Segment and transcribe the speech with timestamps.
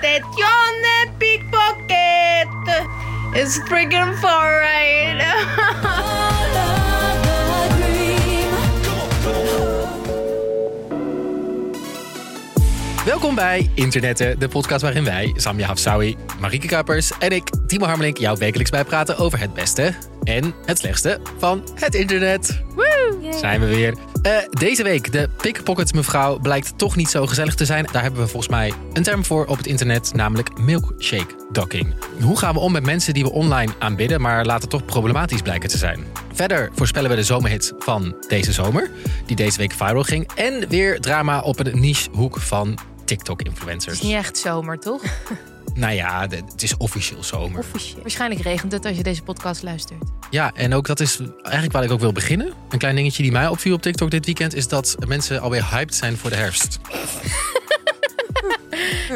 [0.00, 2.48] Attenzione, pickpocket!
[3.34, 5.20] It's freaking far right.
[13.04, 18.16] Welkom bij Internetten, de podcast waarin wij, Samia Hafsawi, Marieke Kuipers en ik, Timo Harmelink,
[18.16, 22.62] jou wekelijks bijpraten over het beste en het slechtste van het internet.
[22.74, 23.36] Woe!
[23.40, 23.94] Zijn we weer.
[24.22, 27.86] Eh, deze week, de pickpocket mevrouw blijkt toch niet zo gezellig te zijn.
[27.92, 31.94] Daar hebben we volgens mij een term voor op het internet, namelijk milkshake docking.
[32.20, 35.68] Hoe gaan we om met mensen die we online aanbidden, maar later toch problematisch blijken
[35.68, 36.04] te zijn?
[36.32, 38.90] Verder voorspellen we de zomerhit van deze zomer,
[39.26, 40.30] die deze week viral ging.
[40.34, 43.94] En weer drama op een nichehoek van TikTok-influencers.
[43.94, 45.02] Is niet echt zomer, toch?
[45.74, 47.58] Nou ja, de- het is officieel zomer.
[47.58, 48.00] Officieel.
[48.02, 50.02] Waarschijnlijk regent het als je deze podcast luistert.
[50.30, 52.52] Ja, en ook dat is eigenlijk waar ik ook wil beginnen.
[52.68, 54.54] Een klein dingetje die mij opviel op TikTok dit weekend...
[54.54, 56.78] is dat mensen alweer hyped zijn voor de herfst.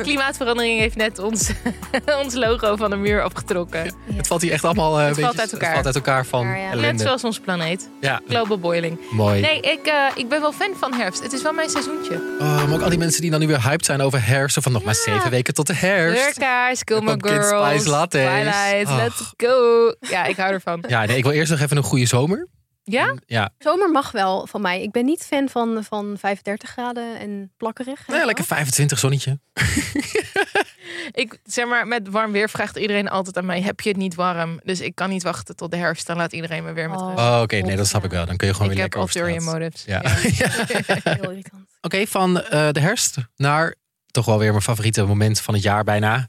[0.08, 1.50] Klimaatverandering heeft net ons,
[2.22, 3.94] ons logo van de muur afgetrokken.
[4.14, 5.66] Het valt hier echt allemaal eh, een valt beetje- uit elkaar.
[5.66, 6.74] Het valt uit elkaar van Ja, ja.
[6.74, 7.88] Net zoals ons planeet.
[8.28, 8.98] Global boiling.
[9.10, 9.40] mooi.
[9.40, 11.22] Nee, ik, eh, ik ben wel fan van herfst.
[11.22, 12.14] Het is wel mijn seizoentje.
[12.40, 14.58] Oh, maar ook al die mensen die dan nu weer hyped zijn over herfst...
[14.60, 16.20] van nog maar zeven weken tot de herfst.
[16.22, 18.26] Kleurkaars, Gilmore Girls, spice lattes.
[18.26, 18.96] Twilight, Oh.
[18.96, 19.94] let's go.
[20.00, 20.84] Ja, ik hou ervan.
[20.88, 22.48] Ja, nee, ik wil eerst nog even een goede zomer.
[22.86, 23.14] Ja?
[23.26, 24.82] Ja, Zomer mag wel van mij.
[24.82, 28.06] Ik ben niet fan van, van 35 graden en plakkerig.
[28.06, 29.38] nou ja, lekker 25 zonnetje.
[31.12, 34.14] Ik, zeg maar, met warm weer vraagt iedereen altijd aan mij, heb je het niet
[34.14, 34.60] warm?
[34.62, 36.06] Dus ik kan niet wachten tot de herfst.
[36.06, 37.06] Dan laat iedereen me weer met Oh.
[37.06, 37.18] rust.
[37.18, 38.26] Oh, oké, nee, dat snap ik wel.
[38.26, 39.58] Dan kun je gewoon ik weer heb lekker ulterior straat.
[39.58, 39.84] motives.
[41.04, 41.10] Ja.
[41.14, 41.68] Heel irritant.
[41.80, 43.74] Oké, van eh, de herfst naar
[44.10, 46.28] toch wel weer mijn favoriete moment van het jaar bijna.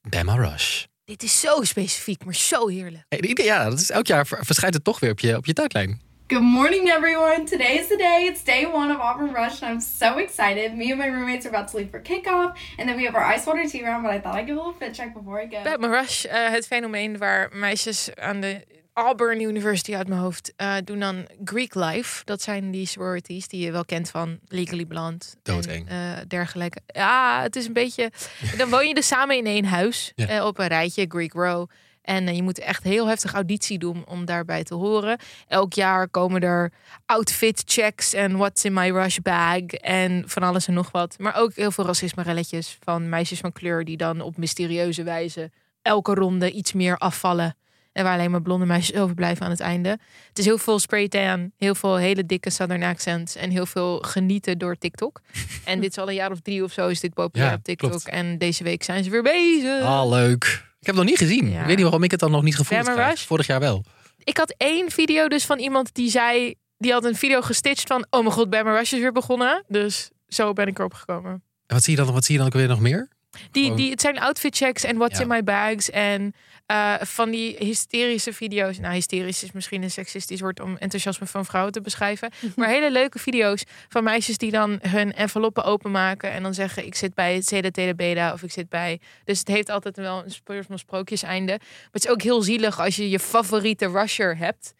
[0.00, 0.84] Bama Rush.
[1.04, 3.40] Dit is zo specifiek, maar zo heerlijk.
[3.42, 6.00] Ja, dat is elk jaar ver- verschijnt het toch weer op je, op je tijdlijn.
[6.26, 7.42] Good morning, everyone.
[7.44, 8.26] Today is the day.
[8.26, 10.74] It's day one of Auburn Rush, and I'm so excited.
[10.76, 13.34] Me and my roommates are about to leave for kickoff, and then we have our
[13.34, 14.02] ice water tea round.
[14.02, 15.62] But I thought I'd give a little fit check before I go.
[15.62, 18.64] Batman Rush, eh, het fenomeen waar meisjes aan de
[18.94, 22.24] Auburn University uit mijn hoofd eh, doen dan Greek Life.
[22.24, 25.24] Dat zijn die sororities die je wel kent van Legally Blonde.
[25.42, 25.88] Doodeng.
[25.88, 26.78] En, eh, dergelijke.
[26.86, 28.10] Ja, het is een beetje...
[28.58, 30.26] Dan woon je dus samen in één huis Ja.
[30.26, 31.68] eh, op een rijtje, Greek Row.
[32.02, 35.18] En je moet echt heel heftig auditie doen om daarbij te horen.
[35.48, 36.72] Elk jaar komen er
[37.06, 41.18] outfit checks en what's in my rush bag en van alles en nog wat.
[41.18, 45.50] Maar ook heel veel racisme-relletjes van meisjes van kleur die dan op mysterieuze wijze
[45.82, 47.56] elke ronde iets meer afvallen.
[47.94, 49.88] En waar alleen maar blonde meisjes overblijven aan het einde.
[50.28, 53.98] Het is heel veel spray tan, heel veel hele dikke southern accents en heel veel
[53.98, 55.20] genieten door TikTok.
[55.64, 57.64] en dit is al een jaar of drie of zo is dit populair Ja, op
[57.64, 57.90] TikTok.
[57.90, 58.08] klopt.
[58.08, 59.82] En deze week zijn ze weer bezig.
[59.82, 60.44] Ah, leuk.
[60.80, 61.50] Ik heb het nog niet gezien.
[61.50, 61.60] Ja.
[61.60, 62.88] Ik weet niet waarom ik het dan nog niet gevoeld.
[62.88, 63.24] Rush?
[63.24, 63.84] Vorig jaar wel.
[64.24, 66.54] Ik had één video dus van iemand die zei...
[66.78, 68.06] Die had een video gestitcht van...
[68.10, 69.64] Oh mijn god, Bama Rush is weer begonnen.
[69.68, 71.32] Dus zo ben ik erop gekomen.
[71.66, 73.08] En wat zie je dan, wat zie je dan ook weer nog meer?
[73.50, 75.22] Die, die, het zijn outfit checks en what's Ja.
[75.22, 75.90] in my bags.
[75.90, 76.34] En
[76.66, 78.78] eh, van die hysterische video's.
[78.78, 82.30] Nou, hysterisch is misschien een seksistisch woord om enthousiasme van vrouwen te beschrijven.
[82.56, 86.30] Maar hele leuke video's van meisjes die dan hun enveloppen openmaken.
[86.30, 89.00] En dan zeggen: Ik zit bij het CDT Beta of ik zit bij.
[89.24, 91.52] Dus het heeft altijd wel een soort van sprookjeseinde.
[91.52, 94.74] Maar het is ook heel zielig als je je favoriete rusher hebt.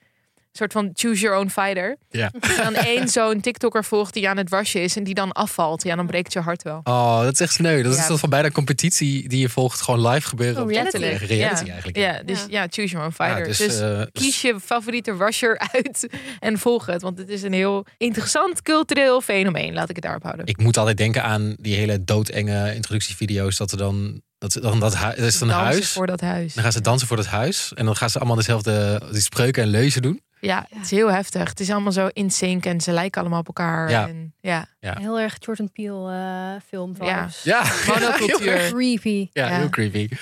[0.55, 1.97] Een soort van choose your own fighter.
[2.11, 2.31] Ja.
[2.57, 5.83] Dan één zo'n TikToker volgt die aan het rushen is en die dan afvalt.
[5.83, 6.81] Ja, dan breekt je hart wel.
[6.85, 7.83] Oh, dat is echt sneu.
[7.83, 9.81] Dat is een van bijna een competitie die je volgt.
[9.81, 10.57] Gewoon live gebeuren.
[10.57, 10.97] Oh, op reality.
[10.97, 11.73] Reality ja.
[11.73, 11.97] eigenlijk.
[11.97, 13.45] Ja, dus ja, choose your own Ja, fighter.
[13.45, 16.09] dus, dus eh, kies je favoriete rusher uit
[16.41, 17.03] en volg het.
[17.03, 19.75] Want het is een heel interessant cultureel fenomeen.
[19.75, 20.47] Laat ik het daarop houden.
[20.47, 23.57] Ik moet altijd denken aan die hele doodenge introductievideo's.
[23.57, 24.23] Dat er dan...
[24.39, 25.91] Dat, dan dat, dat is een Dansen huis.
[25.91, 26.55] voor dat huis.
[26.55, 27.73] Dan gaan ze dansen voor dat huis.
[27.75, 30.21] En dan gaan ze allemaal dezelfde die spreuken en leuzen doen.
[30.45, 31.49] Ja, het is heel heftig.
[31.49, 33.91] Het is allemaal zo in sync en ze lijken allemaal op elkaar.
[33.91, 34.09] Ja.
[34.09, 34.67] En, ja.
[34.81, 34.97] Ja.
[34.99, 37.19] Heel erg Jordan Peele eh film Ja.
[37.19, 37.43] vibes.
[37.43, 38.53] Ja, Monocultuur.
[38.59, 39.29] heel Creepy.
[39.33, 39.57] Ja, Ja.
[39.57, 40.09] heel creepy.
[40.09, 40.21] Delta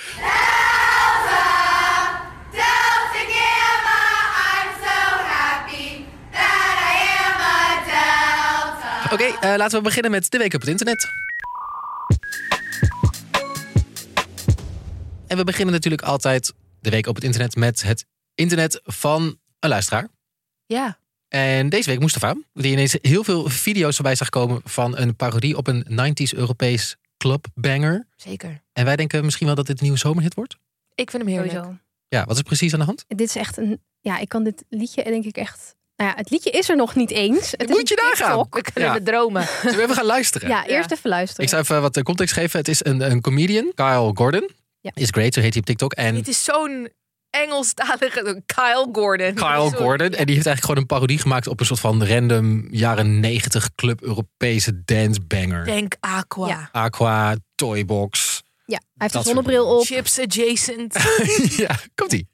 [3.33, 4.01] Gamma,
[4.53, 4.99] I'm so
[5.33, 9.13] happy that I am a Delta.
[9.13, 11.07] Oké, eh, laten we beginnen met de week op het internet.
[15.27, 18.05] En we beginnen natuurlijk altijd de week op het internet met het
[18.35, 20.07] internet van een luisteraar.
[20.65, 21.01] ja.
[21.27, 25.57] En deze week Mustafa, die ineens heel veel video's voorbij zag komen van een parodie
[25.57, 28.07] op een 90s Europees clubbanger.
[28.15, 28.61] zeker.
[28.73, 30.55] En wij denken misschien wel dat dit een nieuwe zomerhit wordt.
[30.95, 31.53] Ik vind hem heerlijk.
[31.53, 31.77] Sowieso.
[32.07, 33.05] Ja, wat is precies aan de hand?
[33.07, 33.81] Dit is echt een...
[34.01, 35.75] Ja, ik kan dit liedje denk ik echt...
[35.95, 37.51] Nou ja, het liedje is er nog niet eens.
[37.51, 38.37] Het is moet je een nagaan.
[38.43, 38.55] TikTok.
[38.55, 38.99] We kunnen Ja.
[39.03, 39.43] dromen.
[39.61, 40.49] Zullen we even gaan luisteren?
[40.49, 41.43] Ja, eerst even luisteren.
[41.43, 42.59] Ik zou even wat context geven.
[42.59, 44.49] Het is een, een comedian, Kyle Gordon.
[44.81, 44.91] Ja.
[44.93, 45.93] Is great, zo heet hij op TikTok.
[45.93, 46.89] En Het is zo'n
[47.33, 49.33] Engelstalige Kyle Gordon.
[49.33, 49.77] Kyle Sorry.
[49.77, 50.07] Gordon.
[50.07, 53.75] En die heeft eigenlijk gewoon een parodie gemaakt op een soort van random jaren 90
[53.75, 55.65] club Europese dance banger.
[55.65, 56.47] Denk Aqua.
[56.47, 56.69] Ja.
[56.71, 58.41] Aqua, Toybox.
[58.65, 59.85] Ja, hij heeft een zonnebril op.
[59.85, 60.95] Chips adjacent.
[61.65, 62.27] ja, komt-ie.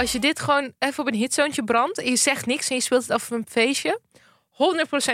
[0.00, 2.82] Als je dit gewoon even op een hitzoontje brandt en je zegt niks en je
[2.82, 4.00] speelt het af op een feestje.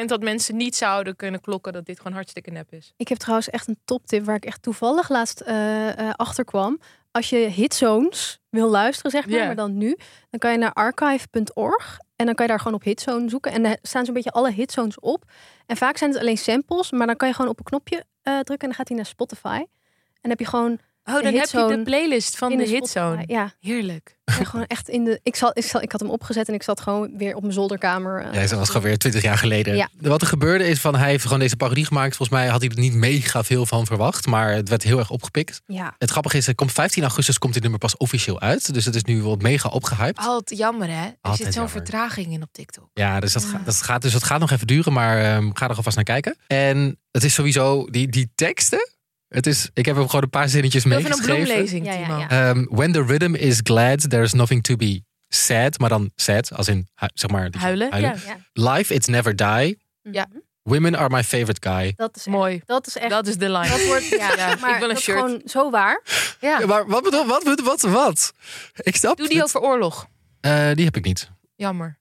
[0.03, 2.93] 100% dat mensen niet zouden kunnen klokken dat dit gewoon hartstikke nep is.
[2.97, 6.81] Ik heb trouwens echt een toptip waar ik echt toevallig laatst eh, achter kwam.
[7.11, 9.97] Als je hitzones wil luisteren, zeg maar, maar dan nu,
[10.31, 13.53] dan kan je naar archive.org en dan kan je daar gewoon op hitzone zoeken.
[13.53, 15.25] En daar staan zo'n beetje alle hitzones op.
[15.67, 18.32] En vaak zijn het alleen samples, maar dan kan je gewoon op een knopje eh,
[18.32, 19.59] drukken en dan gaat hij naar Spotify.
[19.59, 22.70] En dan heb je gewoon Oh, dan heb je de playlist van in de de
[22.70, 23.23] hitzone.
[23.26, 24.17] Ja, Heerlijk.
[24.25, 25.20] ja, gewoon echt in de.
[25.23, 27.53] Ik, zat, ik, zat, ik had hem opgezet en ik zat gewoon weer op mijn
[27.55, 28.20] zolderkamer.
[28.23, 29.76] eh, Ja, dat was gewoon weer 20 jaar geleden.
[29.76, 29.88] Ja.
[30.00, 32.17] Wat er gebeurde is van hij heeft gewoon deze parodie gemaakt.
[32.17, 35.11] Volgens mij had hij er niet mega veel van verwacht, maar het werd heel erg
[35.11, 35.62] opgepikt.
[35.67, 35.94] ja.
[35.99, 38.94] Het grappige is, het komt 15 augustus komt dit nummer pas officieel uit, dus het
[38.94, 40.25] is nu wel mega opgehyped.
[40.25, 41.05] Altijd jammer, hè?
[41.05, 42.88] Er Altijd zit zo'n vertraging in op TikTok.
[42.94, 45.69] Ja, dus dat, Gaat, dat gaat, dus dat gaat nog even duren, maar ehm, ga
[45.69, 46.37] er alvast naar kijken.
[46.47, 48.88] En het is sowieso die, die teksten.
[49.28, 51.44] Het is, ik heb hem gewoon een paar zinnetjes Even een meegeschreven.
[51.44, 52.19] bloemlezing, Ja, ja, Timo.
[52.19, 52.28] ja.
[52.28, 55.78] Ehm, when the rhythm is glad, there is nothing to be sad.
[55.78, 58.00] Maar dan sad, als in zeg maar Huilen?
[58.00, 58.14] Ja.
[58.26, 58.37] ja.
[58.52, 59.78] Life, it's never die.
[60.02, 60.26] Ja.
[60.62, 61.93] Women are my favorite guy.
[61.96, 62.61] Dat is echt, Mooi.
[62.64, 63.11] Dat is echt.
[63.11, 63.69] Dat is de line.
[63.69, 65.19] dat wordt, ja, Ja, maar ik wil een dat is shirt.
[65.19, 66.02] gewoon zo waar.
[66.40, 66.58] Ja.
[66.61, 68.32] Ja, maar wat bedoel, wat, wat, wat, wat?
[68.75, 69.46] Ik snap Doe die het.
[69.46, 70.06] over oorlog.
[70.40, 71.31] Eh, die heb ik niet.
[71.56, 71.99] Jammer.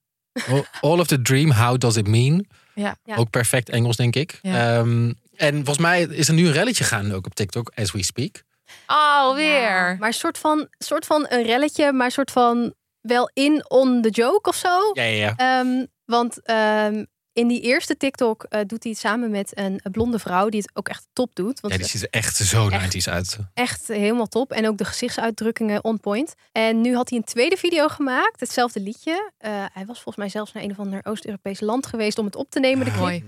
[0.47, 2.45] All- All of the dream, how does it mean?
[2.75, 2.95] Ja.
[3.03, 3.15] Ja.
[3.15, 4.39] Ook perfect Engels, denk ik.
[4.41, 4.77] Ja.
[4.77, 8.03] Ehm, en volgens mij is er nu een relletje gaan ook op TikTok, as we
[8.03, 8.43] speak.
[8.85, 9.61] Alweer.
[9.61, 13.69] Ja, maar een soort van, soort van een relletje, maar een soort van wel in
[13.69, 14.89] on the joke of zo.
[14.93, 15.59] Ja, ja, ja.
[15.59, 17.03] Ehm, want ehm,
[17.33, 20.71] in die eerste TikTok eh, doet hij het samen met een, blonde vrouw die het
[20.73, 21.59] ook echt top doet.
[21.59, 22.95] Want Ja, die ziet er echt zo Echt.
[22.95, 23.37] 90s uit.
[23.53, 24.51] echt helemaal top.
[24.51, 26.33] En ook de gezichtsuitdrukkingen on point.
[26.51, 29.31] En nu had hij een tweede video gemaakt, hetzelfde liedje.
[29.37, 32.35] Eh, hij was volgens mij zelfs naar een of ander Oost-Europees land geweest om het
[32.35, 32.85] op te nemen.
[32.85, 33.01] De clip.
[33.01, 33.23] Mooi.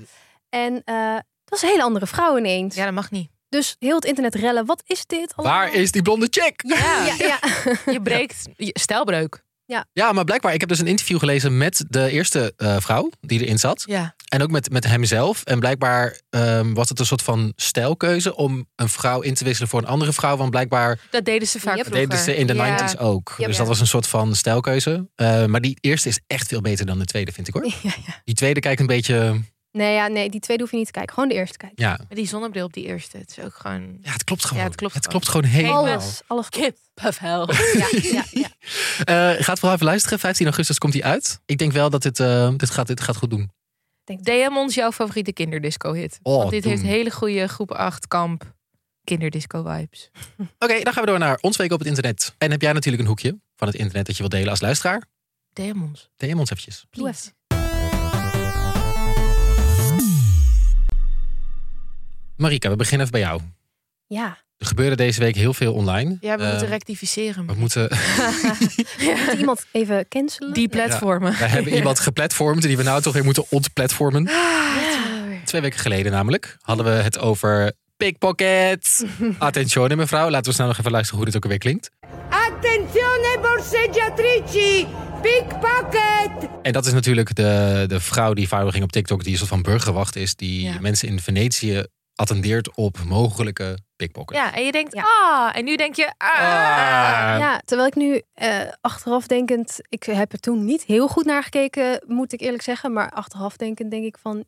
[0.50, 1.18] En eh,
[1.50, 2.76] dat is een hele andere vrouw ineens.
[2.76, 3.30] Ja, dat mag niet.
[3.50, 4.66] Dus heel het internet rellen.
[4.66, 5.34] Wat is dit?
[5.36, 5.58] allemaal?
[5.58, 6.62] Waar is die blonde chick?
[6.68, 7.40] Ja, ja, ja.
[7.94, 9.46] Je breekt je- stijlbreuk.
[9.94, 13.40] Ja, maar blijkbaar, ik heb dus een interview gelezen met de eerste eh, vrouw die
[13.44, 13.84] erin zat.
[13.86, 14.16] Ja.
[14.28, 15.44] En ook met, met hemzelf.
[15.44, 19.70] En blijkbaar ehm, was het een soort van stijlkeuze om een vrouw in te wisselen
[19.70, 20.38] voor een andere vrouw.
[20.38, 21.94] Want blijkbaar Dat deden ze vaak vroeger.
[21.94, 22.94] deden ze in de Ja.
[22.96, 23.34] 90s ook.
[23.38, 23.60] Ja, dus ja.
[23.60, 25.10] dat was een soort van stijlkeuze.
[25.16, 27.66] Eh, maar die eerste is echt veel beter dan de tweede, vind ik hoor.
[27.84, 28.22] Ja, ja.
[28.24, 29.42] Die tweede kijkt een beetje.
[29.78, 31.14] Nee, ja, nee, die tweede hoef je niet te kijken.
[31.14, 31.84] Gewoon de eerste kijken.
[31.84, 33.18] Ja, Maar die zonnebril op die eerste.
[33.18, 33.98] Het is ook gewoon...
[34.02, 34.64] ja het klopt gewoon.
[34.64, 35.22] Ja, het klopt het gewoon.
[35.22, 35.88] klopt gewoon helemaal.
[35.88, 36.50] Alles, alles.
[36.50, 37.50] Kippenvel.
[37.74, 38.50] Ja, ja, ja.
[39.04, 40.20] Eh, gaat vooral even luisteren.
[40.20, 41.40] 15 augustus komt hij uit.
[41.46, 43.52] Ik denk wel dat dit, eh, dit, gaat, dit gaat goed doen.
[44.04, 46.20] DM ons jouw favoriete kinderdisco hit.
[46.24, 46.72] Oh, Want dit doen.
[46.72, 48.56] heeft hele goede groep 8 kamp
[49.04, 50.10] kinderdisco vibes.
[50.60, 52.36] Oké, dan gaan we door naar ons week op het internet.
[52.38, 55.04] En heb jij natuurlijk een hoekje van het internet dat je wilt delen als luisteraar?
[55.54, 56.10] DM ons.
[56.18, 56.86] DM ons eventjes.
[56.90, 57.32] Please.
[62.38, 63.42] Marika, we beginnen even bij jou.
[64.08, 64.46] ja.
[64.58, 66.18] Er gebeurde deze week heel veel online.
[66.22, 67.46] Ja, we Eh, moeten rectificeren.
[67.48, 67.90] we moeten.
[69.28, 70.54] Moet iemand even cancelen?
[70.54, 71.32] Die platformen.
[71.32, 74.28] We hebben iemand geplatformd die we nou toch weer moeten ontplatformen.
[74.28, 74.76] Ah,
[75.46, 79.06] Twee weken geleden namelijk hadden we het over pickpocket.
[79.38, 81.90] Attenzione mevrouw, laten we snel nog even luisteren hoe dit ook alweer klinkt.
[82.30, 84.88] Attenzione borseggiatrici!
[85.22, 86.50] Pickpocket!
[86.62, 89.50] En dat is natuurlijk de, de vrouw die viral ging op TikTok, die een soort
[89.50, 90.80] van burgerwacht is, die Ja.
[90.80, 91.86] mensen in Venetië
[92.18, 94.38] attendeert op mogelijke pickpocket.
[94.38, 95.04] Ja, en je denkt, Ja.
[95.04, 95.58] ah.
[95.58, 96.30] En nu denk je, ah.
[96.40, 97.40] Ah.
[97.40, 101.44] Ja, terwijl ik nu eh, achteraf denkend, ik heb er toen niet heel goed naar
[101.44, 102.94] gekeken, moet ik eerlijk zeggen.
[102.94, 104.44] Maar achteraf denkend denk ik van,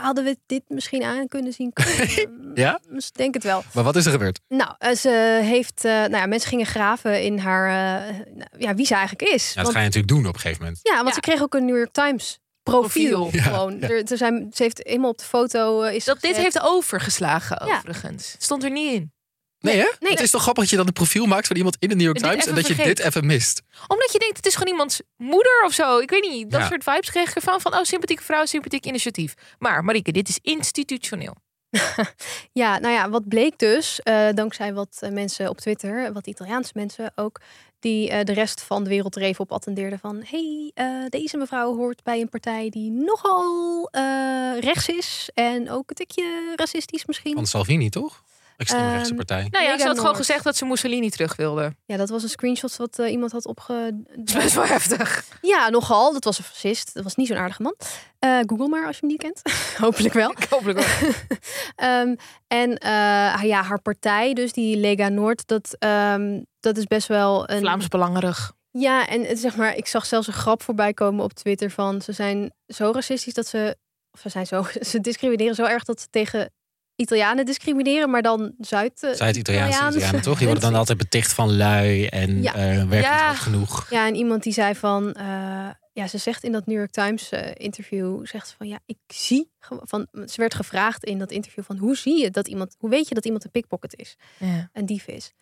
[0.00, 1.72] hadden we dit misschien aan kunnen zien?
[2.54, 2.80] Ja?
[2.88, 3.62] Dus ik denk het wel.
[3.74, 4.40] Maar wat is er gebeurd?
[4.48, 7.66] Nou, eh, ze heeft, eh, nou ja, mensen gingen graven in haar,
[8.08, 9.48] eh, nou, ja, wie ze eigenlijk is.
[9.48, 10.80] Ja, dat Want- ga je natuurlijk doen op een gegeven moment.
[10.82, 11.14] Ja, want Ja.
[11.14, 13.20] ze kreeg ook een New York Times profiel.
[13.20, 13.40] Profiel.
[13.42, 13.78] Ja, gewoon.
[13.80, 13.88] ja.
[13.88, 17.66] Er, er zijn, ze heeft helemaal op de foto eh, is Dat dit heeft overgeslagen,
[17.66, 17.76] Ja.
[17.76, 18.34] overigens.
[18.38, 19.12] Stond er niet in.
[19.60, 19.88] Nee, hè?
[19.98, 20.10] nee.
[20.12, 22.04] Het is toch grappig dat je dan een profiel maakt van iemand in de New
[22.04, 23.62] York dit Times en dat je dit even mist.
[23.88, 25.98] Omdat je denkt, het is gewoon iemands moeder of zo.
[25.98, 26.66] Ik weet niet, dat Ja.
[26.66, 27.60] soort vibes kreeg ik ervan.
[27.60, 29.34] Van, oh, sympathieke vrouw, sympathiek initiatief.
[29.58, 31.36] Maar Marieke, dit is institutioneel.
[32.52, 36.72] Ja, nou ja, wat bleek dus, eh, dankzij wat eh, mensen op Twitter, wat Italiaanse
[36.74, 37.40] mensen ook,
[37.82, 41.36] die eh, de rest van de wereld er even op attendeerden van, hey, eh, deze
[41.36, 47.06] mevrouw hoort bij een partij die nogal eh, rechts is en ook een tikje racistisch
[47.06, 47.34] misschien.
[47.34, 48.22] Van Salvini, toch?
[48.62, 49.46] Extreemrechtse Ehm, partij.
[49.50, 51.74] Nou ja, ze had gewoon gezegd dat ze Mussolini terug wilde.
[51.84, 53.90] Ja, dat was een screenshot wat eh, iemand had opge...
[54.16, 55.24] Dat is best wel heftig.
[55.40, 56.12] Ja, nogal.
[56.12, 56.94] Dat was een fascist.
[56.94, 57.74] Dat was niet zo'n aardige man.
[58.18, 59.42] Eh, Google maar als je hem niet kent.
[59.84, 60.34] Hopelijk wel.
[60.50, 61.10] Hopelijk wel.
[61.76, 62.14] Ehm,
[62.46, 67.50] en eh, ja, haar partij, dus die Lega Noord, dat, ehm, dat is best wel
[67.50, 67.58] een.
[67.58, 68.52] Vlaams belangerig.
[68.70, 72.02] Ja, en het, zeg maar, ik zag zelfs een grap voorbij komen op Twitter van
[72.02, 73.76] ze zijn zo racistisch dat ze.
[74.12, 74.66] Of ze zijn zo.
[74.80, 76.52] Ze discrimineren zo erg dat ze tegen
[77.02, 79.02] Italianen discrimineren, maar dan Zuid.
[79.02, 79.38] eh, Zuid-Italiaanse
[79.72, 80.36] Italiaanse Italianen, toch?
[80.38, 82.54] Die worden dan altijd beticht van lui en Ja.
[82.54, 83.34] eh werkt niet Ja.
[83.34, 83.86] genoeg.
[83.90, 85.26] Ja, en iemand die zei van, eh,
[85.92, 89.50] ja, ze zegt in dat New York Times interview, zegt ze van, ja, ik zie,
[89.60, 93.08] van, ze werd gevraagd in dat interview van, hoe zie je dat iemand, hoe weet
[93.08, 94.70] je dat iemand een pickpocket is, Ja.
[94.72, 95.32] een dief is?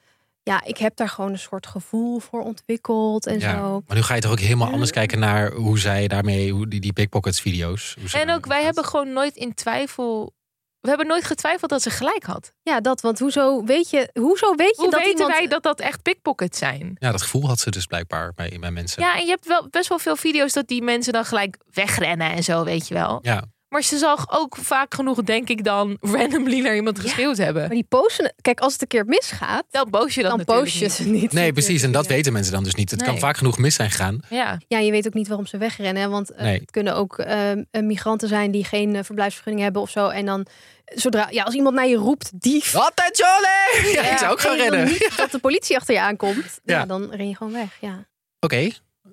[0.42, 3.58] Ja, ik heb daar gewoon een soort gevoel voor ontwikkeld en Ja.
[3.58, 3.82] zo.
[3.86, 6.80] Maar nu ga je toch ook helemaal anders kijken naar hoe zij daarmee, hoe die,
[6.80, 7.96] die pickpockets video's.
[8.12, 10.32] En ook wij hebben gewoon nooit in twijfel.
[10.80, 12.52] We hebben nooit getwijfeld dat ze gelijk had.
[12.62, 15.38] Ja, dat, want hoezo weet je, hoezo weet je Hoe dat weten iemand...
[15.38, 16.96] wij dat dat echt pickpockets zijn?
[16.98, 19.02] Ja, dat gevoel had ze dus blijkbaar bij, bij mensen.
[19.02, 22.30] Ja, en je hebt wel best wel veel video's dat die mensen dan gelijk wegrennen
[22.30, 23.18] en zo, weet je wel.
[23.22, 23.44] Ja.
[23.70, 27.62] Maar ze zal ook vaak genoeg, denk ik, dan randomly naar iemand geschreeuwd hebben.
[27.62, 30.64] Maar die posten, kijk, als het een keer misgaat, Dan post je dat dan natuurlijk
[30.66, 30.92] post je niet.
[30.92, 31.32] ze niet.
[31.32, 31.82] Nee, precies.
[31.82, 32.10] En dat Ja.
[32.14, 32.90] weten mensen dan dus niet.
[32.90, 34.20] Het kan vaak genoeg mis zijn gegaan.
[34.30, 34.58] Ja.
[34.68, 36.02] Ja, je weet ook niet waarom ze wegrennen.
[36.02, 36.58] hè, Want eh, Nee.
[36.60, 40.08] het kunnen ook eh, eh, migranten zijn die geen eh, verblijfsvergunning hebben of zo.
[40.08, 40.46] En dan,
[40.84, 42.74] zodra, ja, als iemand naar je roept, dief.
[42.88, 43.90] Attenzione!
[43.92, 44.84] Ja, ik zou ook gaan rennen.
[44.86, 46.60] niet dat de politie achter je aankomt.
[46.64, 46.78] Ja.
[46.78, 46.86] Ja.
[46.86, 47.76] dan ren je gewoon weg.
[47.80, 48.06] Ja.
[48.40, 48.70] Oké,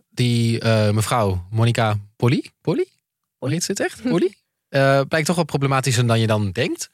[0.09, 2.85] die eh, mevrouw Monica Polly, Polly?
[3.39, 4.01] Ze het echt?
[4.09, 4.33] Polly?
[4.77, 6.89] Eh, blijkt toch wel problematischer dan je dan denkt.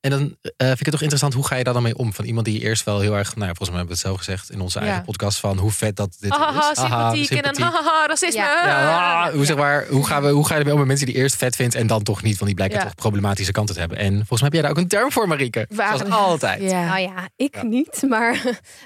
[0.00, 2.12] En dan eh, vind ik het toch interessant, hoe ga je daar dan mee om?
[2.12, 4.16] Van iemand die eerst wel heel erg, nou ja, volgens mij hebben we het zelf
[4.18, 4.84] gezegd in onze Ja.
[4.84, 6.78] eigen podcast, van hoe vet dat dit Haha, is.
[6.78, 7.84] sympathiek en dan sympathiek.
[7.86, 8.40] haha, racisme.
[8.40, 8.66] Ja.
[8.66, 11.06] Ja, ah, hoe, zeg maar, hoe, gaan we, hoe ga je ermee om met mensen
[11.06, 12.32] die eerst vet vindt en dan toch niet?
[12.34, 12.84] Want die blijken Ja.
[12.84, 13.98] toch problematische kanten te hebben.
[13.98, 15.66] En volgens mij heb jij daar ook een term voor, Marieke.
[15.70, 16.62] Waar- Zoals altijd.
[16.70, 16.84] Ja.
[16.84, 17.62] Nou ja, ik Ja.
[17.64, 18.02] niet.
[18.08, 18.32] Maar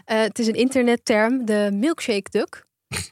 [0.05, 2.66] eh, het is een internetterm, de milkshake duck.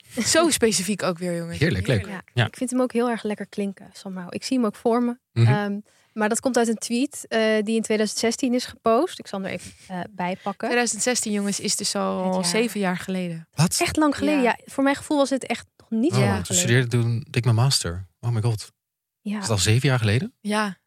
[0.34, 1.58] Zo specifiek ook weer, jongens.
[1.58, 2.06] Heerlijk, leuk.
[2.06, 2.46] Ja, Ja.
[2.46, 4.34] Ik vind hem ook heel erg lekker klinken, somehow.
[4.34, 5.18] Ik zie hem ook voor me.
[5.32, 5.46] Mhm.
[5.52, 5.78] Ehm,
[6.12, 9.18] maar dat komt uit een tweet eh, die in 2016 is gepost.
[9.18, 10.68] Ik zal hem er even eh, bij pakken.
[10.68, 12.44] 2016, jongens, is dus al jaar.
[12.44, 13.48] zeven jaar geleden.
[13.54, 13.76] Wat?
[13.80, 14.42] Echt lang geleden.
[14.42, 14.54] Ja.
[14.58, 14.72] Ja.
[14.72, 16.64] voor mijn gevoel was het echt nog niet Oh, lang toen geleden.
[16.64, 18.06] studeerde toen ik mijn master.
[18.20, 18.72] Oh my god.
[19.20, 19.34] Ja.
[19.36, 20.34] Is het al zeven jaar geleden?
[20.40, 20.78] Ja.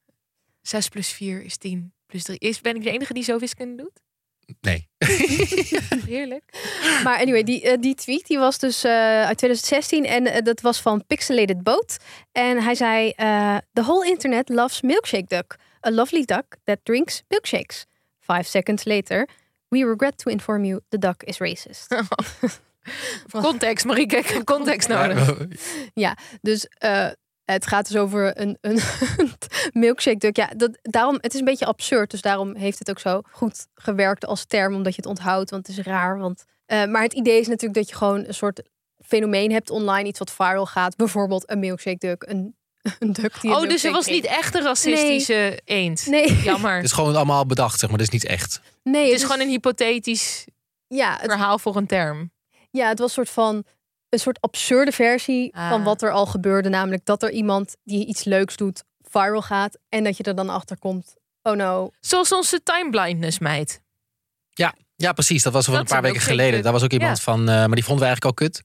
[0.61, 2.39] 6 plus 4 is 10 plus 3.
[2.39, 4.01] Is, ben ik de enige die zo wiskunde doet?
[4.61, 4.89] Nee.
[6.07, 6.43] Heerlijk.
[7.03, 8.91] Maar anyway, die, eh, die tweet die was dus eh,
[9.25, 11.97] uit 2016 en eh, dat was van Pixelated Boat.
[12.31, 15.55] En hij zei: eh, The whole internet loves milkshake duck,
[15.87, 17.85] a lovely duck that drinks milkshakes.
[18.19, 19.27] Five seconds later,
[19.67, 21.95] we regret to inform you the duck is racist.
[23.31, 24.17] Context, Marieke.
[24.17, 25.47] Ik heb context nodig.
[26.41, 27.09] Dus eh,
[27.53, 28.79] het gaat dus over een, een
[29.83, 30.35] milkshake duck.
[30.35, 32.11] Ja, dat, daarom, het is een beetje absurd.
[32.11, 35.49] Dus daarom heeft het ook zo goed gewerkt als term, omdat je het onthoudt.
[35.49, 36.17] Want het is raar.
[36.17, 38.61] Want, eh, maar het idee is natuurlijk dat je gewoon een soort
[39.05, 40.07] fenomeen hebt online.
[40.07, 40.95] Iets wat viral gaat.
[40.95, 42.23] Bijvoorbeeld een milkshake duck.
[42.27, 42.55] Een,
[42.99, 46.05] een duck die een Oh, dus het was niet echt een racistische eend.
[46.05, 46.75] Nee, Jammer.
[46.81, 47.97] Het is gewoon allemaal bedacht, zeg maar.
[47.97, 48.61] Dat is niet echt.
[48.83, 50.45] nee Het is gewoon een hypothetisch
[50.87, 52.31] ja, het, verhaal voor een term.
[52.71, 53.63] ja, het was een soort van
[54.09, 55.85] een soort absurde versie van Ah.
[55.85, 56.69] wat er al gebeurde.
[56.69, 59.77] Namelijk dat er iemand die iets leuks doet viral gaat.
[59.89, 61.13] En dat je er dan achter komt.
[61.43, 63.81] Oh no, Zoals onze time blindness meid.
[64.99, 65.43] Ja, precies.
[65.43, 66.63] Dat was van Dat een paar is weken geleden.
[66.63, 67.23] Daar was ook iemand Ja.
[67.23, 68.63] van, eh, maar die vonden we eigenlijk al kut.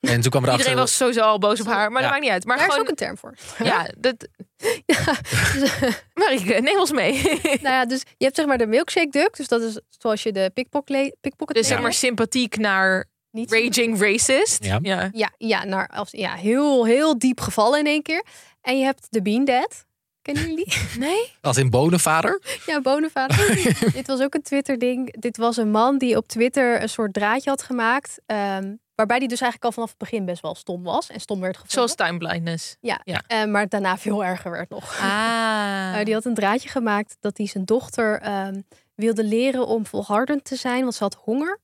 [0.00, 0.52] En toen kwam erachter...
[0.66, 2.08] Iedereen was sowieso al boos op haar, maar Ja.
[2.08, 2.44] dat maakt niet uit.
[2.44, 3.34] Maar daar is gewoon, ook een term voor.
[3.72, 4.28] ja, dat...
[4.86, 5.14] Ja,
[5.60, 5.72] dus,
[6.20, 7.22] Marieke, neem ons mee.
[7.42, 9.36] nou ja, dus je hebt zeg maar de milkshake duck.
[9.36, 14.00] Dus dat is zoals je de pickpocket, pickpocket Dus zeg maar sympathiek naar niet raging
[14.00, 14.64] racist.
[14.64, 14.78] Ja.
[14.82, 15.08] ja.
[15.12, 18.24] Ja, ja, naar, als, ja heel, heel diep gevallen in één keer.
[18.60, 19.84] En je hebt de Bean Dad.
[20.22, 20.72] Kennen jullie?
[20.98, 21.32] Nee?
[21.40, 22.40] Als in bonenvader.
[22.66, 23.46] ja, bonenvader.
[23.92, 25.20] Dit was ook een Twitter-ding.
[25.20, 28.20] Dit was een man die op Twitter een soort draadje had gemaakt.
[28.26, 31.10] ehm, waarbij die dus eigenlijk al vanaf het begin best wel stom was.
[31.10, 31.72] En stom werd gevonden.
[31.76, 32.76] Zoals time blindness.
[32.80, 33.22] Ja, Ja.
[33.26, 34.98] eh, maar daarna veel erger werd nog.
[35.00, 35.68] Ah.
[35.98, 38.60] Eh, die had een draadje gemaakt dat hij zijn dochter ehm,
[38.94, 41.58] wilde leren om volhardend te zijn, want ze had honger.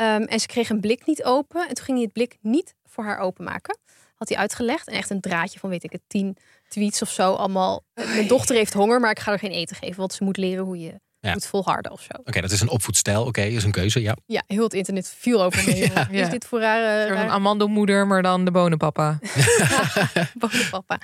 [0.00, 1.68] Ehm, en ze kreeg een blik niet open.
[1.68, 3.78] En toen ging hij het blik niet voor haar openmaken.
[4.14, 4.88] Had hij uitgelegd.
[4.88, 6.36] En echt een draadje van, weet ik het, tien
[6.68, 7.32] tweets of zo.
[7.34, 9.96] Allemaal, mijn dochter heeft honger, maar ik ga er geen eten geven.
[9.96, 11.32] Want ze moet leren hoe je Ja.
[11.32, 12.08] moet volharden of zo.
[12.24, 13.24] Oké, dat is een opvoedstijl.
[13.26, 14.16] Oké, is een keuze, ja.
[14.26, 15.76] Ja, heel het internet viel over me.
[15.94, 16.08] Ja.
[16.08, 19.18] Is dit voor rare, Een rare amandelmoeder, maar dan de bonenpapa.
[20.70, 21.00] papa?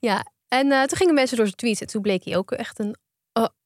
[0.00, 1.80] Ja, en eh, toen gingen mensen door zijn tweets.
[1.80, 2.96] En toen bleek hij ook echt een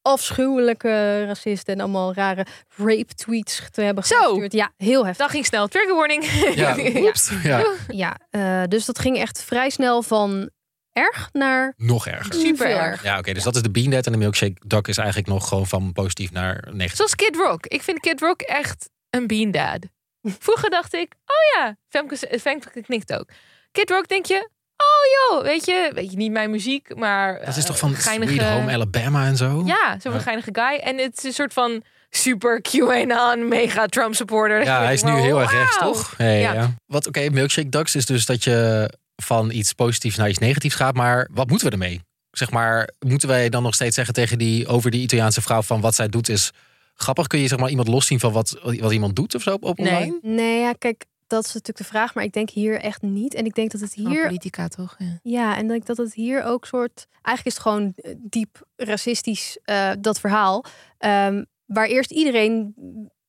[0.02, 1.68] afschuwelijke racist.
[1.68, 4.16] En allemaal rare rape tweets te hebben Zo.
[4.16, 4.52] gestuurd.
[4.52, 5.22] Ja, heel heftig.
[5.26, 5.68] Dat ging snel.
[5.68, 6.24] Trigger warning.
[6.54, 7.30] Ja, oeps.
[7.42, 7.64] ja.
[7.88, 10.50] Ja, eh, dus dat ging echt vrij snel van
[10.92, 12.34] erg naar Nog erger.
[12.34, 13.02] Super erg.
[13.02, 15.48] Ja, oké, dus dat is de Bean Dad en de Milkshake Duck is eigenlijk nog
[15.48, 16.96] gewoon van positief naar negatief.
[16.96, 17.66] Zoals Kid Rock.
[17.66, 19.78] Ik vind Kid Rock echt een bean dad.
[20.22, 23.28] Vroeger dacht ik, oh ja, Femke, Femke knikt ook.
[23.72, 24.48] Kid Rock denk je,
[24.82, 27.94] oh joh, weet je, weet je niet mijn muziek, maar Dat is eh, toch van
[27.94, 29.62] geinige, Sweet Home Alabama en zo?
[29.66, 30.18] Ja, zo'n Ja.
[30.18, 30.78] geinige guy.
[30.82, 34.64] En het is een soort van super QAnon, mega Trump supporter.
[34.64, 36.14] Ja, hij is nu heel erg rechts, toch?
[36.16, 36.52] Hey, Ja.
[36.52, 36.74] ja.
[36.86, 40.94] Wat, oké, Milkshake Ducks is dus dat je van iets positiefs naar iets negatiefs gaat.
[40.94, 42.00] Maar wat moeten we ermee?
[42.30, 45.80] Zeg maar, moeten wij dan nog steeds zeggen tegen die, over die Italiaanse vrouw van
[45.80, 46.50] wat zij doet is
[46.94, 47.26] grappig?
[47.26, 49.78] Kun je zeg maar iemand loszien van wat, wat iemand doet of zo op, op
[49.78, 49.92] Nee.
[49.92, 50.18] online?
[50.22, 51.04] Nee, ja, kijk,
[51.36, 52.14] dat is natuurlijk de vraag.
[52.14, 53.34] Maar ik denk hier echt niet.
[53.34, 54.94] En ik denk dat het Van hier politica toch?
[54.98, 55.18] Ja.
[55.22, 57.06] Ja, en dat ik dat het hier ook soort.
[57.22, 60.64] Eigenlijk is het gewoon eh, diep racistisch, eh, dat verhaal.
[60.98, 62.74] Ehm, waar eerst iedereen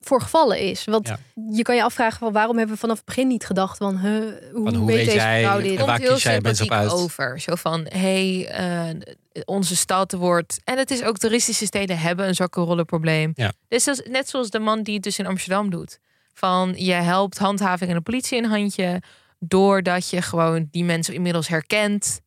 [0.00, 0.84] voor gevallen is.
[0.84, 1.18] Want Ja.
[1.50, 4.22] je kan je afvragen van waarom hebben we vanaf het begin niet gedacht van huh,
[4.52, 5.76] hoe, Van, hoe weet weet deze jij- vrouw en dit?
[5.78, 7.02] waar komt heel kies jij mensen op sympathiek uit?
[7.02, 7.40] over.
[7.40, 8.88] Zo van, hey, eh,
[9.44, 10.60] onze stad wordt...
[10.64, 13.32] En het is ook, toeristische steden hebben een zakkenrollenprobleem.
[13.34, 13.52] Ja.
[13.68, 15.98] Dus dat is net zoals de man die het dus in Amsterdam doet.
[16.34, 19.02] Van, je helpt handhaving en de politie in handje...
[19.38, 22.20] doordat je gewoon die mensen inmiddels herkent...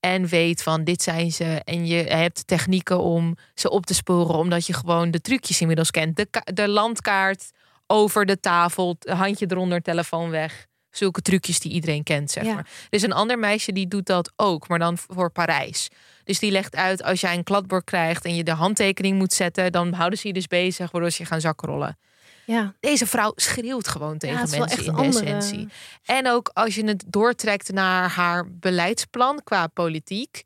[0.00, 1.60] en weet van, dit zijn ze.
[1.64, 4.34] En je hebt technieken om ze op te sporen...
[4.34, 6.16] omdat je gewoon de trucjes inmiddels kent.
[6.16, 7.50] De, ka- de landkaart
[7.86, 10.66] over de tafel, handje eronder, telefoon weg...
[10.90, 12.54] Zulke trucjes die iedereen kent, zeg Ja.
[12.54, 12.62] maar.
[12.64, 15.88] Er is een ander meisje die doet dat ook, maar dan voor Parijs.
[16.24, 19.72] Dus die legt uit als jij een kladbord krijgt en je de handtekening moet zetten,
[19.72, 21.98] dan houden ze je dus bezig, waardoor ze je gaan zakrollen.
[22.46, 25.24] Ja, Deze vrouw schreeuwt gewoon tegen ja mensen in een de andere.
[25.24, 25.68] essentie.
[26.04, 30.42] En ook als je het doortrekt naar haar beleidsplan qua politiek.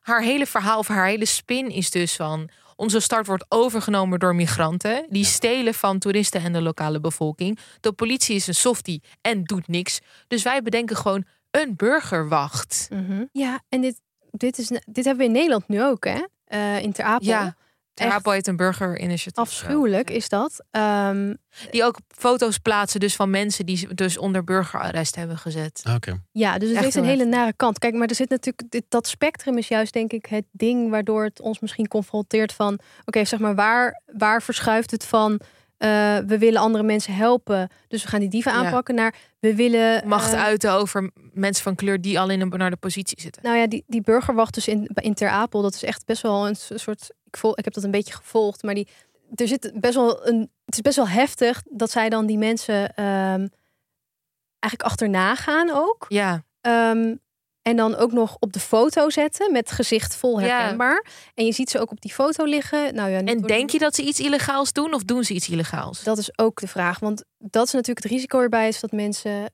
[0.00, 2.48] Haar hele verhaal of haar hele spin is dus van...
[2.76, 5.06] onze stad wordt overgenomen door migranten.
[5.08, 7.58] Die stelen van toeristen en de lokale bevolking.
[7.80, 10.00] De politie is een softie en doet niks.
[10.28, 12.88] Dus wij bedenken gewoon een burgerwacht.
[12.92, 13.24] Mhm.
[13.32, 16.24] Ja, en dit, dit, is, dit hebben we in Nederland nu ook, hè?
[16.44, 17.26] Eh, in Ter Apel.
[17.26, 17.56] Ja,
[17.94, 19.42] Apel heeft een burgerinitiatief.
[19.42, 20.64] Afschuwelijk is dat.
[20.70, 21.34] Ehm,
[21.70, 25.82] Die ook foto's plaatsen dus van mensen die ze dus onder burgerarrest hebben gezet.
[25.94, 26.20] Oké.
[26.32, 27.78] ja, dus het Echt heeft een hele nare kant.
[27.78, 31.24] Kijk, maar er zit natuurlijk dit, dat spectrum is juist denk ik het ding waardoor
[31.24, 35.40] het ons misschien confronteert van, oké, zeg maar waar waar verschuift het van
[35.76, 35.88] eh,
[36.26, 38.58] we willen andere mensen helpen, dus we gaan die dieven Ja.
[38.58, 42.48] aanpakken naar we willen Macht eh, uiten over mensen van kleur die al in een
[42.50, 43.42] benarde positie zitten.
[43.42, 46.46] Nou ja, die, die burgerwacht dus in, in Ter Apel, dat is echt best wel
[46.46, 47.10] een soort.
[47.34, 48.88] Ik, vol, ik heb dat een beetje gevolgd, maar die,
[49.34, 50.50] er zit best wel een.
[50.64, 53.46] Het is best wel heftig dat zij dan die mensen ehm,
[54.58, 56.04] eigenlijk achterna gaan ook.
[56.08, 57.14] Ja, Ehm,
[57.62, 60.46] en dan ook nog op de foto zetten met gezicht vol Ja.
[60.46, 61.06] herkenbaar.
[61.34, 62.94] En je ziet ze ook op die foto liggen.
[62.94, 66.02] Nou ja, en denk je dat ze iets illegaals doen of doen ze iets illegaals?
[66.02, 66.98] Dat is ook de vraag.
[66.98, 69.50] Want dat is natuurlijk het risico erbij is dat mensen eigenlijk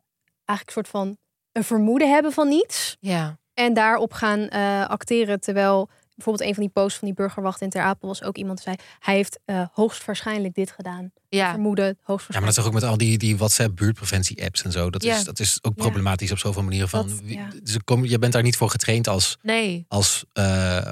[0.66, 1.16] een soort van
[1.53, 2.97] een vermoeden hebben van niets.
[3.01, 5.40] Ja, En daarop gaan eh, acteren.
[5.40, 5.88] Terwijl
[6.24, 8.66] bijvoorbeeld een van die posts van die burgerwacht in Ter Apel was ook iemand die
[8.74, 11.12] zei: hij heeft eh, hoogstwaarschijnlijk dit gedaan.
[11.28, 11.50] ja.
[11.50, 12.48] Vermoeden, Ja, maar dat hoogstwaarschijnlijk.
[12.48, 14.90] is toch ook met al die, die WhatsApp buurtpreventie apps en zo.
[14.90, 15.16] Dat, Ja.
[15.16, 15.83] is, dat is ook Ja.
[15.83, 16.88] problematisch op zoveel manieren.
[16.88, 17.48] Van, Dat- wie- ja.
[17.62, 20.44] dus kom, je bent daar niet voor getraind als, Nee, als, eh,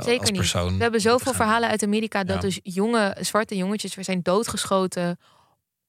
[0.03, 0.37] Zeker als niet.
[0.39, 0.77] persoon.
[0.77, 2.41] we hebben zoveel verhalen uit Amerika dat Ja.
[2.41, 5.19] dus jonge zwarte jongetjes weer zijn doodgeschoten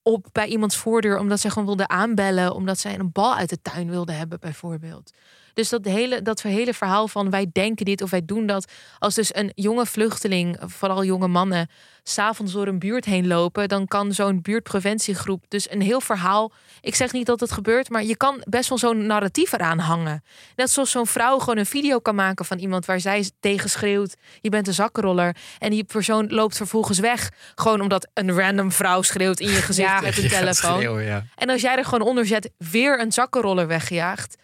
[0.02, 3.62] op bij iemands voordeur omdat zij gewoon wilden aanbellen omdat zij een bal uit de
[3.62, 5.12] tuin wilden hebben bijvoorbeeld.
[5.60, 8.72] Dus dat hele, dat hele verhaal van wij denken dit of wij doen dat.
[9.00, 11.69] Als dus een jonge vluchteling, vooral jonge mannen,
[12.04, 16.52] s'avonds door een buurt heen lopen, dan kan zo'n buurtpreventiegroep dus een heel verhaal.
[16.82, 20.24] Ik zeg niet dat het gebeurt, maar je kan best wel zo'n narratief eraan hangen.
[20.56, 24.15] Net zoals zo'n vrouw gewoon een video kan maken van iemand waar zij tegen schreeuwt:
[24.41, 25.36] je bent een zakkenroller.
[25.58, 27.32] En die persoon loopt vervolgens weg.
[27.56, 30.78] Gewoon omdat een random vrouw schreeuwt in je gezicht met Je een telefoon.
[30.78, 31.26] schreeuwen, ja.
[31.36, 34.38] En als jij er gewoon onder zet, weer een zakkenroller weggejaagd.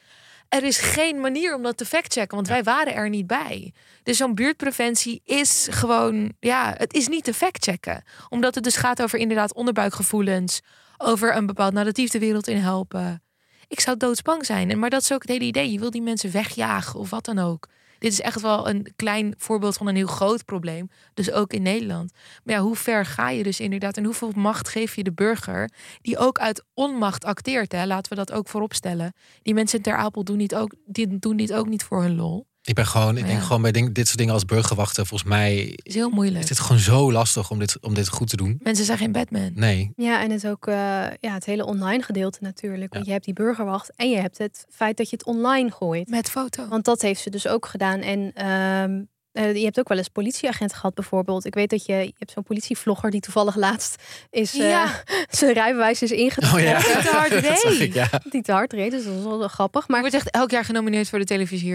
[0.49, 3.73] Er is geen manier om dat te factchecken, want wij waren er niet bij.
[4.03, 8.03] Dus zo'n buurtpreventie is gewoon, ja, het is niet te factchecken.
[8.29, 10.62] Omdat het dus gaat over inderdaad onderbuikgevoelens,
[10.97, 13.23] over een bepaald narratief de wereld in helpen.
[13.67, 15.71] Ik zou doodsbang zijn, En maar dat is ook het hele idee.
[15.71, 17.67] Je wil die mensen wegjagen of wat dan ook.
[18.06, 20.89] Dit is echt wel een klein voorbeeld van een heel groot probleem.
[21.13, 22.12] Dus ook in Nederland.
[22.44, 23.98] Maar ja, hoe ver ga je dus inderdaad?
[23.98, 25.70] En hoeveel macht geef je de burger?
[26.02, 27.72] Die ook uit onmacht acteert.
[27.72, 27.86] Hè?
[27.86, 29.13] Laten we dat ook voorop stellen.
[29.41, 30.76] Die mensen in Ter Apel doen, niet ook,
[31.20, 32.48] doen dit ook niet voor hun lol.
[32.65, 35.06] Ik ben gewoon, ik denk gewoon bij ding, dit soort dingen als burgerwachten.
[35.06, 36.39] Volgens mij is heel moeilijk.
[36.43, 38.60] is dit gewoon zo lastig om dit, om dit goed te doen.
[38.63, 39.51] Mensen zijn geen Batman.
[39.54, 39.91] Nee.
[39.95, 40.75] Ja, en het ook eh,
[41.19, 42.93] ja, het hele online gedeelte natuurlijk.
[42.93, 43.01] Want Ja.
[43.06, 46.10] je hebt die burgerwacht en je hebt het feit dat je het online gooit.
[46.10, 46.67] Met foto.
[46.67, 47.99] Want dat heeft ze dus ook gedaan.
[47.99, 49.01] En ehm,
[49.32, 51.45] eh, je hebt ook wel eens politieagenten gehad bijvoorbeeld.
[51.45, 53.95] Ik weet dat je, je hebt zo'n politievlogger die toevallig laatst
[54.30, 55.04] is eh, Ja.
[55.30, 56.60] zijn rijbewijs is ingetrokken.
[56.62, 56.78] Oh ja.
[56.78, 57.80] Die te hard Dat zag reed.
[57.82, 58.10] ik, ja.
[58.30, 59.88] Die te hard reed, dus dat is wel grappig.
[59.88, 61.73] Maar wordt echt elk jaar genomineerd voor de televisie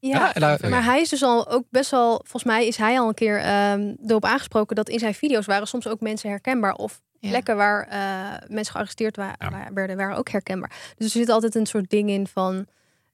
[0.00, 3.08] Ja, daar- maar hij is dus al ook best wel, volgens mij is hij al
[3.08, 6.72] een keer ehm erop aangesproken dat in zijn video's waren soms ook mensen herkenbaar.
[6.74, 7.28] Of Ja.
[7.28, 9.68] plekken waar eh, mensen gearresteerd wa- Ja.
[9.74, 10.70] werden, waren ook herkenbaar.
[10.96, 12.66] Dus er zit altijd een soort ding in van,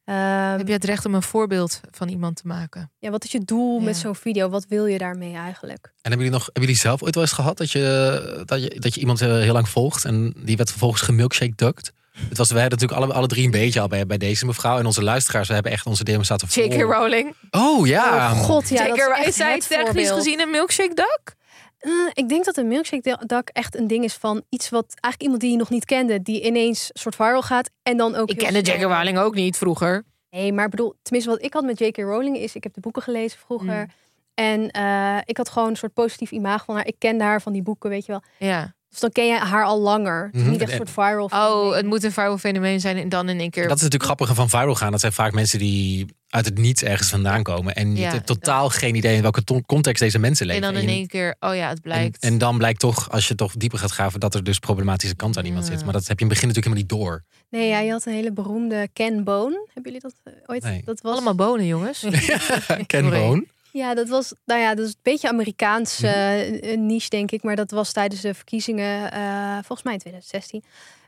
[0.05, 2.91] ehm, Heb je het recht om een voorbeeld van iemand te maken?
[2.99, 4.49] ja, wat is je doel met zo'n video?
[4.49, 5.85] Wat wil je daarmee eigenlijk?
[5.85, 8.81] En hebben jullie, nog, hebben jullie zelf ooit wel eens gehad dat je, dat je,
[8.81, 11.93] dat je iemand eh, heel lang volgt en die werd vervolgens gemilkshake ducked?
[12.29, 14.79] Het was, wij hadden natuurlijk alle, alle drie een beetje al bij, bij deze mevrouw.
[14.79, 16.65] En onze luisteraars, we hebben echt onze zaten vol.
[16.65, 16.81] J.K.
[16.81, 17.35] Rowling.
[17.51, 18.33] Oh ja.
[18.33, 18.95] oh god, ja, J.K.
[18.95, 19.19] is Rowling.
[19.19, 20.13] echt Is zij het technisch voorbeeld.
[20.13, 21.35] gezien een milkshake duck?
[21.79, 25.23] Eh, ik denk dat een milkshake dak echt een ding is van iets wat eigenlijk
[25.23, 28.31] iemand die je nog niet kende, die ineens soort viral gaat en dan ook.
[28.31, 28.83] Ik kende J.K.
[28.83, 30.05] Rowling ook niet vroeger.
[30.31, 31.97] Nee, maar bedoel, tenminste wat ik had met J.K.
[31.97, 33.81] Rowling is, ik heb de boeken gelezen vroeger.
[33.81, 33.91] Mm.
[34.35, 36.87] En eh, ik had gewoon een soort positief imago van haar.
[36.87, 38.23] Ik kende haar van die boeken, weet je wel.
[38.39, 38.75] Ja.
[38.91, 40.25] Dus dan ken je haar al langer.
[40.27, 40.51] Het is Mhm.
[40.51, 41.25] niet echt een soort viral.
[41.25, 41.77] Oh, fenomeen.
[41.77, 43.63] het moet een viral fenomeen zijn en dan in één keer.
[43.69, 44.91] Dat is natuurlijk grappiger van viral gaan.
[44.91, 47.75] Dat zijn vaak mensen die uit het niets ergens vandaan komen.
[47.75, 50.73] En je Ja, hebt totaal geen idee in welke context deze mensen en leven.
[50.73, 52.19] dan in één keer, oh ja, het en, blijkt.
[52.19, 55.39] en dan blijkt toch, als je toch dieper gaat graven, dat er dus problematische kant
[55.39, 55.73] aan iemand Ja.
[55.73, 55.85] zit.
[55.85, 57.59] Maar dat heb je in het begin natuurlijk helemaal niet door.
[57.61, 59.69] Nee, ja, je had een hele beroemde Ken Bone.
[59.75, 60.63] Hebben jullie dat eh, ooit?
[60.63, 60.83] Nee.
[60.85, 62.05] Dat was, Allemaal bonen, jongens.
[62.87, 63.11] Ken.
[63.11, 63.47] Boon.
[63.77, 66.13] Ja, dat was, nou ja, dat is een beetje Amerikaans Mhm.
[66.13, 67.43] eh, een niche, denk ik.
[67.43, 70.65] Maar dat was tijdens de verkiezingen, eh, volgens mij in 2016.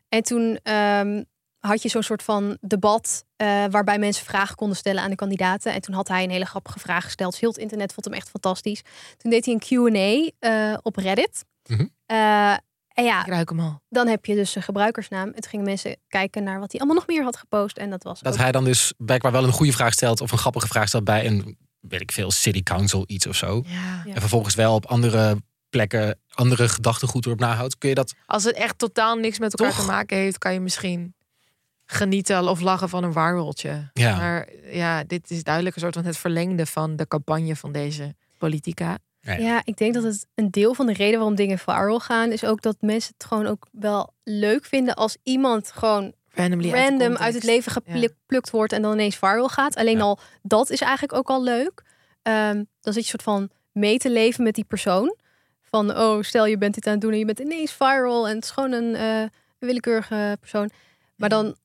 [0.08, 1.22] En toen ehm,
[1.58, 5.72] had je zo'n soort van debat eh, waarbij mensen vragen konden stellen aan de kandidaten.
[5.72, 7.36] En toen had hij een hele grappige vraag gesteld.
[7.38, 8.82] Heel het internet vond hem echt fantastisch.
[9.16, 11.44] Toen deed hij een Q&A eh, op Reddit.
[11.68, 11.86] Mhm.
[12.06, 12.50] Eh,
[12.88, 13.80] en ja, Ik ruik hem al.
[13.88, 15.26] dan heb je dus een gebruikersnaam.
[15.28, 17.76] En toen gingen mensen kijken naar wat hij allemaal nog meer had gepost.
[17.78, 20.32] En dat was Dat ook- hij dan dus blijkbaar wel een goede vraag stelt of
[20.32, 23.62] een grappige vraag stelt bij een, weet ik veel, city council iets of zo.
[23.66, 24.12] Ja.
[24.14, 25.36] En vervolgens wel op andere
[25.70, 27.78] plekken andere gedachtegoed erop nahoudt.
[27.78, 28.14] Kun je dat...
[28.26, 29.84] Als het echt totaal niks met elkaar Toch?
[29.84, 31.14] te maken heeft, kan je misschien
[31.84, 33.90] genieten of lachen van een waarholtje.
[33.92, 34.16] Ja.
[34.16, 38.14] Maar ja, dit is duidelijk een soort van het verlengde van de campagne van deze
[38.38, 38.98] politica.
[39.20, 39.32] Ja.
[39.32, 42.44] Ja, ik denk dat het een deel van de reden waarom dingen viral gaan, is
[42.44, 47.34] ook dat mensen het gewoon ook wel leuk vinden als iemand gewoon Randomly random uit
[47.34, 49.76] het leven geplukt wordt en dan ineens viral gaat.
[49.76, 50.02] Alleen Ja.
[50.02, 51.82] al dat is eigenlijk ook al leuk.
[52.22, 55.16] Ehm, dan zit je soort van mee te leven met die persoon.
[55.62, 58.34] Van, oh, stel je bent dit aan het doen en je bent ineens viral en
[58.34, 59.22] het is gewoon een eh,
[59.58, 60.70] willekeurige persoon.
[61.16, 61.56] Maar dan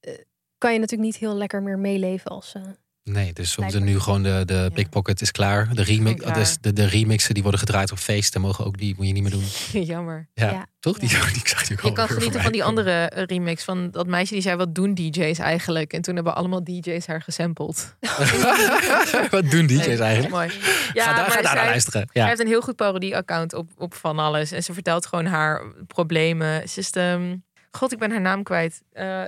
[0.00, 0.12] eh,
[0.58, 2.54] kan je natuurlijk niet heel lekker meer meeleven als...
[2.54, 2.62] eh,
[3.04, 3.82] Nee, dus we moeten Blijkbaar.
[3.94, 5.68] nu gewoon de, de Pickpocket is klaar.
[5.74, 9.06] De, remix, dus de, de remixen die worden gedraaid op feesten mogen ook, die moet
[9.06, 9.44] je niet meer doen.
[9.92, 10.28] Jammer.
[10.34, 10.66] Ja, Ja.
[10.80, 10.98] toch?
[10.98, 11.24] Die, Ja.
[11.26, 14.42] die ik Je al kan genieten van die andere eh, remix van dat meisje die
[14.42, 17.94] zei wat doen DJ's eigenlijk en toen hebben allemaal DJ's haar gesampled.
[19.30, 20.34] Wat doen DJ's Nee, eigenlijk?
[20.34, 20.50] Mooi.
[20.92, 22.08] Ja, ga daar, maar ga daar zij- naar luisteren.
[22.12, 22.28] Zij Ja.
[22.28, 24.52] heeft een heel goed parodie-account op, op van alles.
[24.52, 26.68] En ze vertelt gewoon haar problemen.
[26.68, 27.38] Ze is de...
[27.70, 28.82] God, ik ben haar naam kwijt.
[28.92, 29.22] Eh,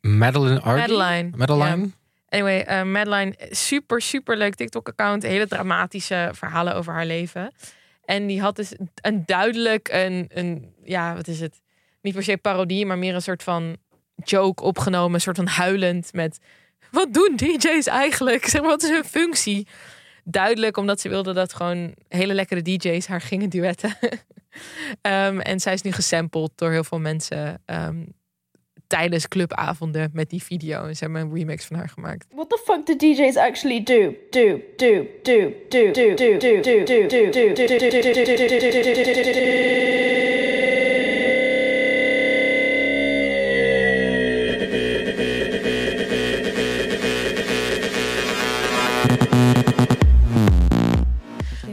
[0.00, 0.80] Madeline Argy?
[0.92, 1.30] Madeline.
[1.36, 1.90] Madeline?
[2.34, 5.22] Anyway, eh, Madeline, super, super leuk TikTok-account.
[5.22, 7.52] Hele dramatische verhalen over haar leven.
[8.04, 11.60] En die had dus een duidelijk, een, een, ja, wat is het?
[12.00, 13.76] Niet per se parodie, maar meer een soort van
[14.24, 15.14] joke opgenomen.
[15.14, 16.38] Een soort van huilend met,
[16.90, 18.46] wat doen DJ's eigenlijk?
[18.46, 19.66] Zeg maar, wat is hun functie?
[20.24, 23.96] Duidelijk, omdat ze wilde dat gewoon hele lekkere DJ's haar gingen duetten.
[25.00, 28.02] Ehm, en zij is nu gesampled door heel veel mensen ehm,
[28.94, 30.84] tijdens clubavonden met die video.
[30.84, 32.26] En ze hebben een remix van haar gemaakt.
[32.34, 34.14] What the fuck do DJs actually do?
[34.30, 36.84] Do, do, do, do, do, do, do,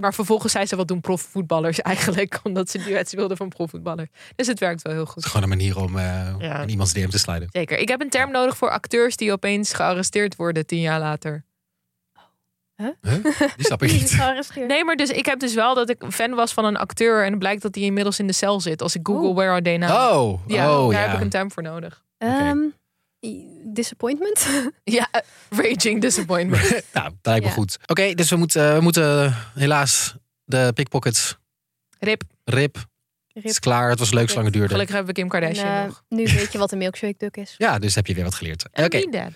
[0.02, 2.40] Maar vervolgens zei ze, wat doen profvoetballers eigenlijk?
[2.44, 4.10] Omdat ze duets wilden van profvoetballers.
[4.36, 5.24] Dus het werkt wel heel Het goed.
[5.26, 6.62] is gewoon een manier om eh, Ja.
[6.62, 7.48] in iemands DM te sliden.
[7.52, 7.78] Zeker.
[7.78, 11.44] Ik heb een term nodig voor acteurs die opeens gearresteerd worden tien jaar later.
[12.76, 12.90] Huh?
[13.56, 14.18] Die snap ik niet.
[14.68, 17.30] Nee, maar dus ik heb dus wel dat ik fan was van een acteur en
[17.30, 18.82] het blijkt dat hij inmiddels in de cel zit.
[18.82, 19.36] Als ik Google Oeh.
[19.36, 19.90] Where Are They Now?
[19.92, 21.08] Oh, ja, oh daar ja.
[21.08, 22.04] heb ik een term voor nodig.
[22.18, 22.58] Ehm,
[23.74, 24.48] disappointment?
[24.84, 25.10] Ja,
[25.50, 26.70] raging disappointment.
[26.94, 27.56] nou, dat lijkt me Ja.
[27.56, 27.78] goed.
[27.86, 31.38] Oké, dus we moeten, we moeten helaas de pickpockets
[32.00, 32.24] Rip.
[32.46, 32.86] rip.
[33.34, 33.90] Het is klaar.
[33.90, 34.70] Het was leuk zolang het duurde.
[34.72, 36.04] Gelukkig hebben we Kim En, Kardashian eh, nog.
[36.10, 37.56] nu weet je wat een milkshake duck is.
[37.58, 38.66] Ja, dus heb je weer wat geleerd.
[38.74, 39.32] Oké, dat?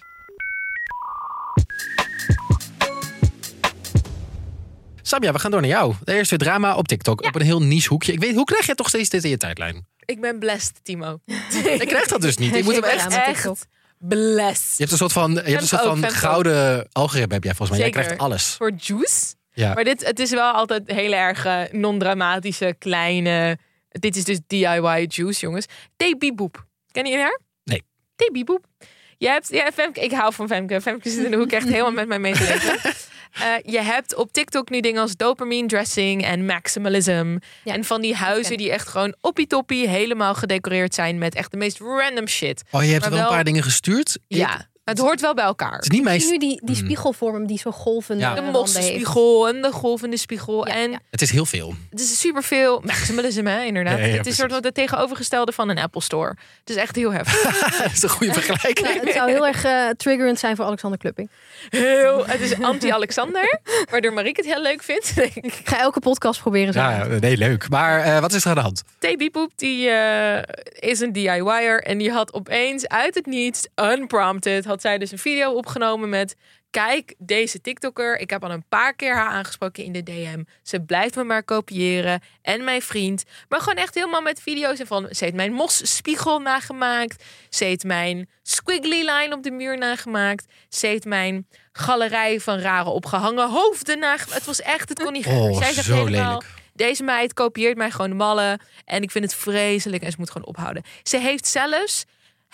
[5.02, 5.94] Samja, we gaan door naar jou.
[6.06, 7.22] Eerst weer drama op TikTok.
[7.26, 8.12] Op een heel niche hoekje.
[8.14, 9.88] Ik weet, hoe krijg je toch steeds dit in je tijdlijn?
[10.06, 11.20] Ik ben blessed, Timo.
[11.80, 12.56] Ik krijg dat dus niet.
[12.56, 13.14] Ik moet hem echt...
[13.14, 14.72] echt blessed.
[14.72, 17.54] Je hebt een soort van, je hebt een soort ook, van gouden algoritme heb jij
[17.54, 17.88] volgens mij.
[17.88, 18.04] Jij Zeker.
[18.04, 18.56] krijgt alles.
[18.58, 19.36] Voor juice.
[19.52, 19.74] Ja.
[19.74, 23.58] Maar dit, het is wel altijd heel erg non-dramatische, kleine...
[23.90, 25.66] Dit is dus DIY juice, jongens.
[25.96, 26.66] Thee Bieboep.
[26.92, 27.40] Ken je haar?
[27.64, 27.84] Nee.
[28.16, 28.66] Thee Bieboep.
[28.80, 28.86] Je
[29.18, 30.82] Je hebt, ja, Femke, ik hou van Femke.
[30.82, 32.94] Femke zit in de hoek echt helemaal met mij mee te leven.
[33.40, 37.38] Eh, je hebt op TikTok nu dingen als dopamine dressing en maximalism.
[37.64, 41.58] Ja, en van die huizen die echt gewoon oppie-toppie helemaal gedecoreerd zijn met echt de
[41.58, 42.64] meest random shit.
[42.72, 44.20] Oh, je hebt Maar wel een paar dingen gestuurd.
[44.28, 45.74] Ja, het hoort wel bij elkaar.
[45.74, 46.20] Het is niet mijn...
[46.20, 46.84] Nu die, die Mm.
[46.84, 48.34] spiegelvorm die zo golvende Ja.
[48.34, 50.68] De mossenspiegel en de golvende spiegel.
[50.68, 51.00] Ja, en ja.
[51.12, 51.74] Het is heel veel.
[51.90, 53.98] het is superveel maximalism, hè, inderdaad.
[54.00, 56.36] Ja, ja, het is soort van het tegenovergestelde van een Apple Store.
[56.60, 57.60] Het is echt heel heftig.
[57.84, 58.88] dat is een goede vergelijking.
[58.88, 61.30] Ja, het zou heel erg eh, triggerend zijn voor Alexander Klupping.
[61.70, 65.14] Heel, het is anti-Alexander, waardoor Marieke het heel leuk vindt.
[65.18, 65.62] ik.
[65.64, 66.80] Ga elke podcast proberen zo.
[66.80, 67.70] Ja, nee, leuk.
[67.70, 68.84] Maar eh, wat is er aan de hand?
[69.00, 69.32] T.
[69.32, 70.44] Poep die eh,
[70.90, 75.18] is een DIY'er en die had opeens uit het niets, unprompted, had zij dus een
[75.18, 76.36] video opgenomen met
[76.70, 78.20] kijk deze TikToker.
[78.20, 80.44] Ik heb al een paar keer haar aangesproken in de DM.
[80.64, 84.88] Ze blijft me maar kopiëren en mijn vriend, maar gewoon echt helemaal met video's en
[84.88, 90.46] van ze heeft mijn mosspiegel nagemaakt, ze heeft mijn squiggly line op de muur nagemaakt,
[90.70, 94.34] ze heeft mijn galerij van rare opgehangen hoofden nagemaakt.
[94.34, 95.26] Het was echt, het kon niet.
[95.26, 96.46] Oh, Zij zegt zo helemaal, lelijk.
[96.74, 98.60] deze meid kopieert mij gewoon de mallen.
[98.86, 100.84] En ik vind het vreselijk en ze moet gewoon ophouden.
[101.04, 102.06] Ze heeft zelfs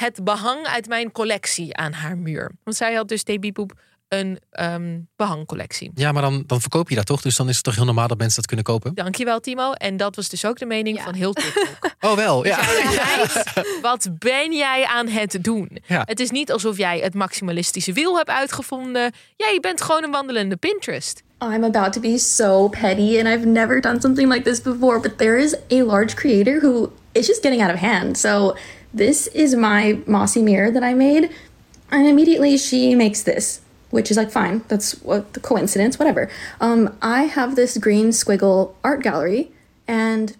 [0.01, 2.51] het behang uit mijn collectie aan haar muur.
[2.63, 3.73] Want zij had dus TB Poep
[4.07, 5.91] een ehm, behangcollectie.
[5.95, 7.21] Ja, maar dan, dan verkoop je dat toch?
[7.21, 8.93] Dus dan is het toch heel normaal dat mensen dat kunnen kopen?
[8.95, 9.71] Dankjewel Timo.
[9.71, 11.03] En dat was dus ook de mening Ja.
[11.03, 11.89] van heel TikTok.
[11.99, 12.45] Oh, wel.
[12.45, 12.57] Ja.
[12.57, 13.43] Meid,
[13.81, 15.77] wat ben jij aan het doen?
[15.87, 16.01] Ja.
[16.05, 19.11] Het is niet alsof jij het maximalistische wiel hebt uitgevonden.
[19.35, 21.23] Jij bent gewoon een wandelende Pinterest.
[21.43, 25.17] I'm about to be so petty and I've never done something like this before, but
[25.17, 28.17] there is a large creator who is just getting out of hand.
[28.17, 28.55] So
[28.97, 31.29] this is my mossy mirror that I made.
[31.89, 34.61] And immediately she makes this, which is like fine.
[34.67, 36.29] That's what the coincidence, whatever.
[36.59, 39.49] Um, I have this green squiggle art gallery
[39.85, 40.39] and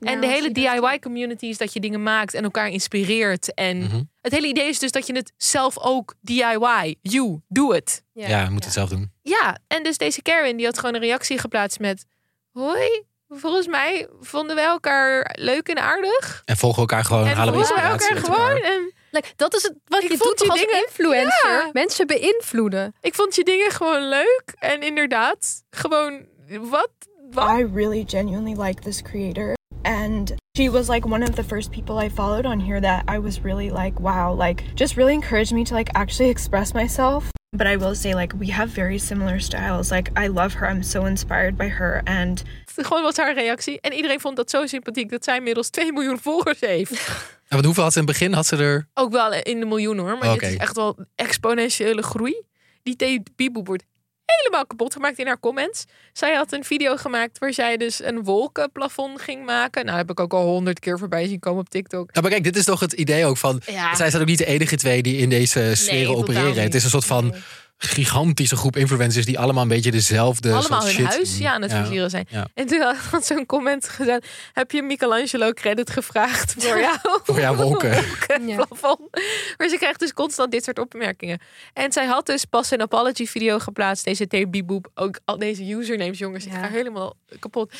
[0.00, 3.54] En de hele DIY-community is dat je dingen maakt en elkaar inspireert.
[3.54, 4.02] En Mhm.
[4.20, 6.94] het hele idee is dus dat je het zelf ook DIY.
[7.02, 8.02] You, doe het.
[8.12, 9.10] Ja, we moeten het zelf doen.
[9.22, 12.04] Ja, en dus deze Karen die had gewoon een reactie geplaatst met...
[12.52, 16.42] Hoi, volgens mij vonden wij elkaar leuk en aardig.
[16.44, 17.26] En volgen elkaar gewoon.
[17.26, 18.56] en halen we volgen elkaar gewoon.
[18.62, 21.50] En Like, dat is het wat Ik je vond doet toch als dingen- influencer.
[21.50, 21.70] Ja.
[21.72, 22.94] Mensen beïnvloeden.
[23.00, 24.42] ik vond je dingen gewoon leuk.
[24.58, 26.26] En inderdaad, gewoon...
[26.60, 26.90] Wat?
[27.30, 27.58] Wat?
[27.58, 29.54] I really genuinely like this creator.
[29.82, 33.18] And she was like one of the first people I followed on here that I
[33.20, 37.24] was really like, wow, like just really encouraged me to like actually express myself.
[37.56, 39.90] But I will say, like, we have very similar styles.
[39.90, 40.68] Like, I love her.
[40.70, 42.00] I'm so inspired by her.
[42.06, 42.44] And
[42.76, 43.80] Gewoon was haar reactie.
[43.80, 46.92] En iedereen vond dat zo sympathiek dat zij inmiddels 2 miljoen volgers heeft.
[47.50, 48.32] En wat hoeveel had ze in het begin?
[48.32, 48.88] Had ze er.
[48.94, 50.18] Ook wel in de miljoenen hoor.
[50.18, 52.42] Maar dit is echt wel exponentiële groei.
[52.82, 53.84] Die T-Bieboe wordt
[54.24, 55.84] helemaal kapot gemaakt in haar comments.
[56.12, 59.84] Zij had een video gemaakt waar zij dus een wolkenplafond ging maken.
[59.84, 62.12] Nou, heb ik ook al honderd keer voorbij zien komen op TikTok.
[62.12, 63.62] Nou, maar kijk, dit is toch het idee ook van.
[63.66, 63.94] Ja.
[63.94, 66.62] Zij zijn ook niet de enige twee die in deze sferen opereren.
[66.62, 67.40] Het is een soort van Nee.
[67.82, 70.52] Gigantische groep influencers die allemaal een beetje dezelfde.
[70.52, 72.26] Allemaal soort hun shit huis ja, aan het versieren zijn.
[72.28, 72.46] ja.
[72.54, 74.26] En toen had ze een comment gezet.
[74.52, 76.98] Heb je Michelangelo credit gevraagd voor jou?
[77.24, 77.90] Voor jouw wolken.
[78.46, 78.66] Ja.
[79.56, 81.40] Maar ze krijgt dus constant dit soort opmerkingen.
[81.72, 84.04] En zij had dus pas een apology video geplaatst.
[84.04, 84.90] Deze TB-boep.
[84.94, 86.46] Ook al deze usernames, jongens.
[86.46, 87.72] Ik ga helemaal kapot.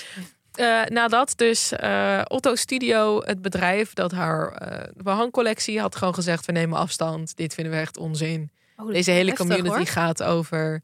[0.54, 6.46] Eh, nadat dus eh, Otto Studio, het bedrijf dat haar eh behangcollectie had gewoon gezegd:
[6.46, 7.36] we nemen afstand.
[7.36, 8.50] Dit vinden we echt onzin.
[8.82, 9.86] Oh, Deze hele heftig, community hoor.
[9.86, 10.82] gaat over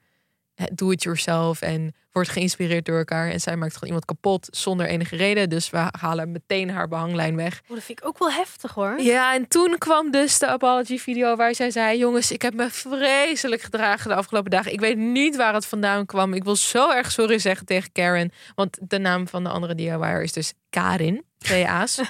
[0.54, 3.30] eh, do it yourself en wordt geïnspireerd door elkaar.
[3.30, 5.48] En zij maakt gewoon iemand kapot zonder enige reden.
[5.48, 7.60] Dus we halen meteen haar behanglijn weg.
[7.68, 9.00] Oh, dat vind ik ook wel heftig hoor.
[9.00, 12.70] Ja, en toen kwam dus de apology video waar zij zei: Jongens, ik heb me
[12.70, 14.72] vreselijk gedragen de afgelopen dagen.
[14.72, 16.34] Ik weet niet waar het vandaan kwam.
[16.34, 18.32] Ik wil zo erg sorry zeggen tegen Karen.
[18.54, 21.24] Want de naam van de andere DIY'er is dus Karin.
[21.38, 22.00] Twee A's.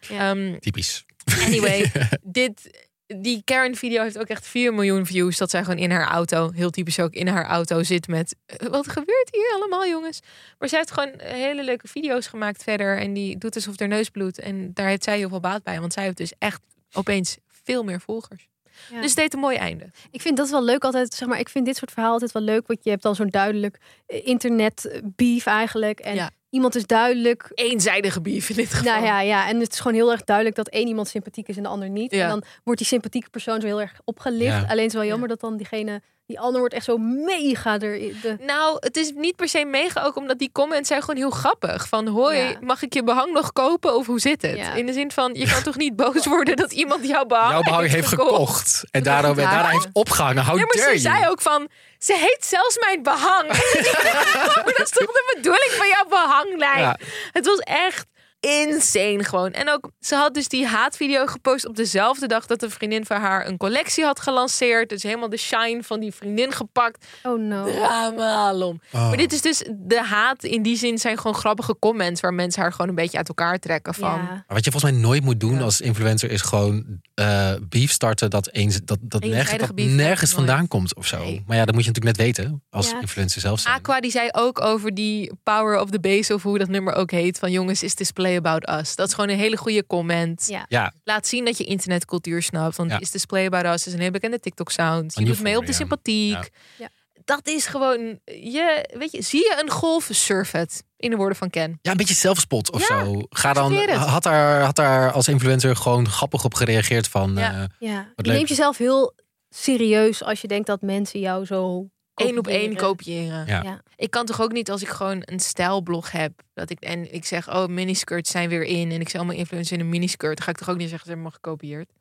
[0.00, 0.30] Ja.
[0.30, 1.04] Ehm, Typisch.
[1.44, 5.36] Anyway, dit, die Karen-video heeft ook echt 4 miljoen views.
[5.38, 8.36] Dat zij gewoon in haar auto, heel typisch ook in haar auto zit met...
[8.46, 10.20] "Eh, Wat gebeurt hier allemaal, jongens?
[10.58, 12.98] Maar zij heeft gewoon hele leuke video's gemaakt verder.
[12.98, 14.38] En die doet alsof haar neus bloedt.
[14.38, 15.80] En daar heeft zij heel veel baat bij.
[15.80, 16.60] Want zij heeft dus echt
[16.92, 18.48] opeens veel meer volgers.
[18.90, 19.00] Ja.
[19.00, 19.90] Dus het deed een mooi einde.
[20.10, 21.14] Ik vind dat wel leuk altijd.
[21.14, 22.66] Zeg maar, ik vind dit soort verhalen altijd wel leuk.
[22.66, 26.00] Want je hebt dan zo'n duidelijk eh, internet beef eigenlijk.
[26.00, 26.30] En Ja.
[26.50, 27.50] Iemand is duidelijk.
[27.54, 28.92] Eenzijdige beef in dit geval.
[28.92, 31.56] Nou ja, ja, en het is gewoon heel erg duidelijk dat één iemand sympathiek is
[31.56, 32.10] en de ander niet.
[32.10, 32.22] Ja.
[32.22, 34.60] En dan wordt die sympathieke persoon zo heel erg opgelicht.
[34.60, 34.66] Ja.
[34.68, 37.98] Alleen is het wel jammer dat dan diegene, die ander wordt echt zo mega er.
[37.98, 41.30] De, Nou, het is niet per se mega ook omdat die comments zijn gewoon heel
[41.30, 41.88] grappig.
[41.88, 42.56] Van hoi, Ja.
[42.60, 44.56] mag ik je behang nog kopen of hoe zit het?
[44.56, 44.72] Ja.
[44.72, 47.62] In de zin van, je kan toch niet boos worden dat iemand jouw behang, Jouw
[47.62, 48.84] behang heeft gekocht.
[48.90, 49.50] En daardoor, Ja.
[49.50, 50.44] daarna heeft opgehangen.
[50.44, 50.98] How Ja, maar ze you?
[50.98, 53.46] zei ook van, ze heet zelfs mijn behang.
[53.48, 56.78] maar dat is toch de bedoeling van jouw behanglijn?
[56.80, 56.96] Ja.
[57.32, 58.06] Het was echt
[58.40, 59.50] insane gewoon.
[59.52, 63.20] En ook, ze had dus die haatvideo gepost op dezelfde dag dat een vriendin van
[63.20, 64.88] haar een collectie had gelanceerd.
[64.88, 67.06] Dus helemaal de shine van die vriendin gepakt.
[67.22, 67.64] Oh no.
[67.72, 68.80] Drama alom.
[68.92, 69.08] Oh.
[69.08, 72.62] Maar dit is dus de haat in die zin zijn gewoon grappige comments waar mensen
[72.62, 74.10] haar gewoon een beetje uit elkaar trekken van.
[74.14, 74.22] Ja.
[74.22, 78.30] Maar wat je volgens mij nooit moet doen als influencer is gewoon eh beef starten
[78.30, 80.46] dat, eens, dat, dat, nergens, dat nergens nooit.
[80.46, 81.18] vandaan komt of zo.
[81.18, 81.44] Nee.
[81.46, 83.00] Maar ja, dat moet je natuurlijk net weten als Ja.
[83.00, 83.74] influencer zelf zijn.
[83.74, 87.10] Aqua die zei ook over die power of the base of hoe dat nummer ook
[87.10, 88.96] heet van jongens is display about us.
[88.96, 90.46] Dat is gewoon een hele goede comment.
[90.48, 90.64] Ja.
[90.68, 92.76] Ja, Laat zien dat je internetcultuur snapt.
[92.76, 93.00] Want Ja.
[93.00, 95.14] is display about us is een heel bekende TikTok sound.
[95.18, 96.32] Je doet mee op de sympathiek.
[96.32, 96.44] Ja.
[96.78, 96.88] Ja.
[97.24, 101.36] Dat is gewoon je weet je zie je een golf surf het in de woorden
[101.36, 101.78] van Ken.
[101.82, 103.22] ja, een beetje zelfspot of Ja, zo.
[103.28, 107.34] Ga dan, had, daar, had daar als influencer gewoon grappig op gereageerd van...
[107.36, 107.52] Ja.
[107.52, 107.96] eh, Ja.
[107.96, 108.36] Wat Je leuk.
[108.36, 109.14] neemt jezelf heel
[109.50, 111.88] serieus als je denkt dat mensen jou zo
[112.20, 113.46] Eén op één kopiëren.
[113.46, 113.62] Ja.
[113.62, 113.82] Ja.
[113.96, 116.32] Ik kan toch ook niet als ik gewoon een stijlblog heb.
[116.54, 118.90] Dat ik, en ik zeg, oh, miniskirts zijn weer in.
[118.92, 120.36] En ik zie allemaal influencers in een miniskirt.
[120.36, 121.90] Dan ga ik toch ook niet zeggen, ze hebben me gekopieerd.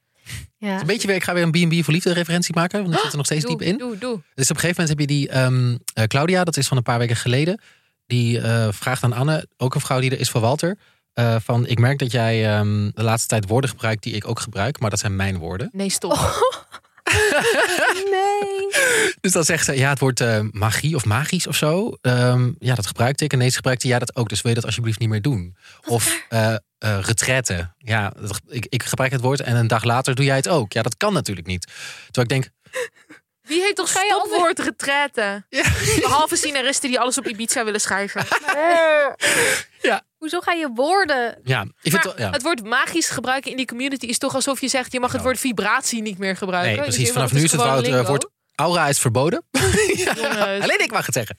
[0.57, 0.79] Ja.
[0.79, 2.81] een beetje weer, ik ga weer een B&B voor liefde referentie maken.
[2.81, 3.77] Want ik zit er nog steeds Doe, diep in.
[3.77, 4.21] doe, doe.
[4.35, 6.83] Dus op een gegeven moment heb je die ehm, eh, Claudia, dat is van een
[6.83, 7.61] paar weken geleden.
[8.05, 10.77] Die eh, vraagt aan Anne, ook een vrouw die er is voor Walter.
[11.13, 14.39] eh, van, ik merk dat jij ehm, de laatste tijd woorden gebruikt die ik ook
[14.39, 14.79] gebruik.
[14.79, 15.69] Maar dat zijn mijn woorden.
[15.71, 16.13] Nee, stop.
[18.11, 18.67] Nee.
[19.21, 21.97] Dus dan zegt ze, ja, het woord eh, magie of magisch of zo.
[22.01, 23.31] Ehm, ja, dat gebruikte ik.
[23.31, 24.29] En ineens gebruikte jij dat ook.
[24.29, 25.57] Dus wil je dat alsjeblieft niet meer doen?
[25.85, 27.73] Of eh eh, retraite.
[27.77, 30.73] Ja, dat- ik, ik gebruik het woord en een dag later doe jij het ook.
[30.73, 31.67] Ja, dat kan natuurlijk niet.
[32.11, 32.49] Terwijl ik denk,
[33.41, 35.45] Wie heeft toch stopwoord retraite?
[35.99, 38.25] Behalve scenaristen die alles op Ibiza willen schrijven.
[40.17, 41.39] Hoezo ga je woorden?
[41.43, 42.29] ja, ik vind Maar het, ja.
[42.31, 44.91] het woord magisch gebruiken in die community is toch alsof je zegt...
[44.91, 45.25] je mag het Ja.
[45.25, 46.75] woord vibratie niet meer gebruiken.
[46.75, 47.13] Nee, Dus precies.
[47.13, 49.43] Vanaf nu is het, gewoon woord, aura is verboden.
[49.95, 50.13] Ja.
[50.61, 51.37] Alleen ik mag het zeggen.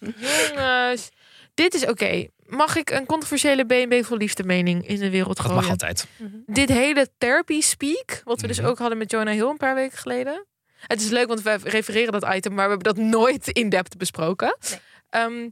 [0.55, 1.09] Jongens,
[1.55, 2.27] dit is oké.
[2.47, 5.61] Mag ik een controversiële BNB voor liefde mening in de wereld Dat gooien?
[5.61, 6.07] mag altijd.
[6.47, 8.67] Dit hele therapy speak, wat we dus Mhm.
[8.69, 10.47] ook hadden met Jonah Hill een paar weken geleden.
[10.87, 13.97] Het is leuk, want we refereren dat item, maar we hebben dat nooit in depth
[13.97, 14.57] besproken.
[14.71, 14.81] Nee.
[15.11, 15.49] Ehm,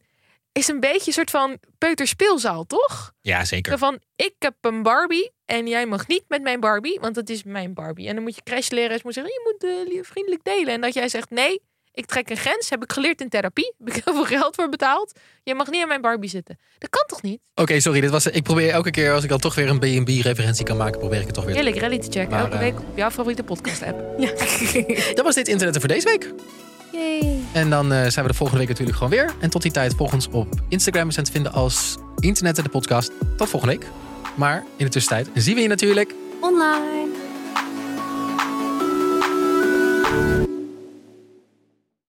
[0.57, 3.13] is een beetje een soort van peuterspeelzaal, toch?
[3.21, 3.79] Ja, Zo zeker.
[3.79, 7.43] van, ik heb een Barbie en jij mag niet met mijn Barbie, want het is
[7.43, 8.09] mijn Barbie.
[8.09, 10.75] En dan moet je crashleraars moet zeggen, je moet eh, vriendelijk delen.
[10.75, 11.61] En dat jij zegt, nee,
[11.93, 14.69] ik trek een grens, heb ik geleerd in therapie, heb ik heel veel geld voor
[14.69, 15.19] betaald.
[15.43, 16.59] Je mag niet aan mijn Barbie zitten.
[16.79, 17.41] Dat kan toch niet?
[17.55, 18.01] Oké, sorry.
[18.01, 20.99] Dit was, ik probeer elke keer als ik dan toch weer een B&B-referentie kan maken,
[20.99, 22.29] probeer ik het toch weer Heerlijk, reality check.
[22.29, 24.19] Maar, Elke eh, week op jouw favoriete podcast app.
[25.17, 26.33] Dat was dit internet voor deze week.
[26.93, 27.41] Yay.
[27.53, 29.35] En dan eh, zijn we de volgende week natuurlijk gewoon weer.
[29.41, 31.07] En tot die tijd volg ons op Instagram.
[31.07, 33.11] We zijn te vinden als Internet en de podcast.
[33.37, 33.87] Tot volgende week.
[34.35, 37.26] Maar in de tussentijd zien we je natuurlijk Online.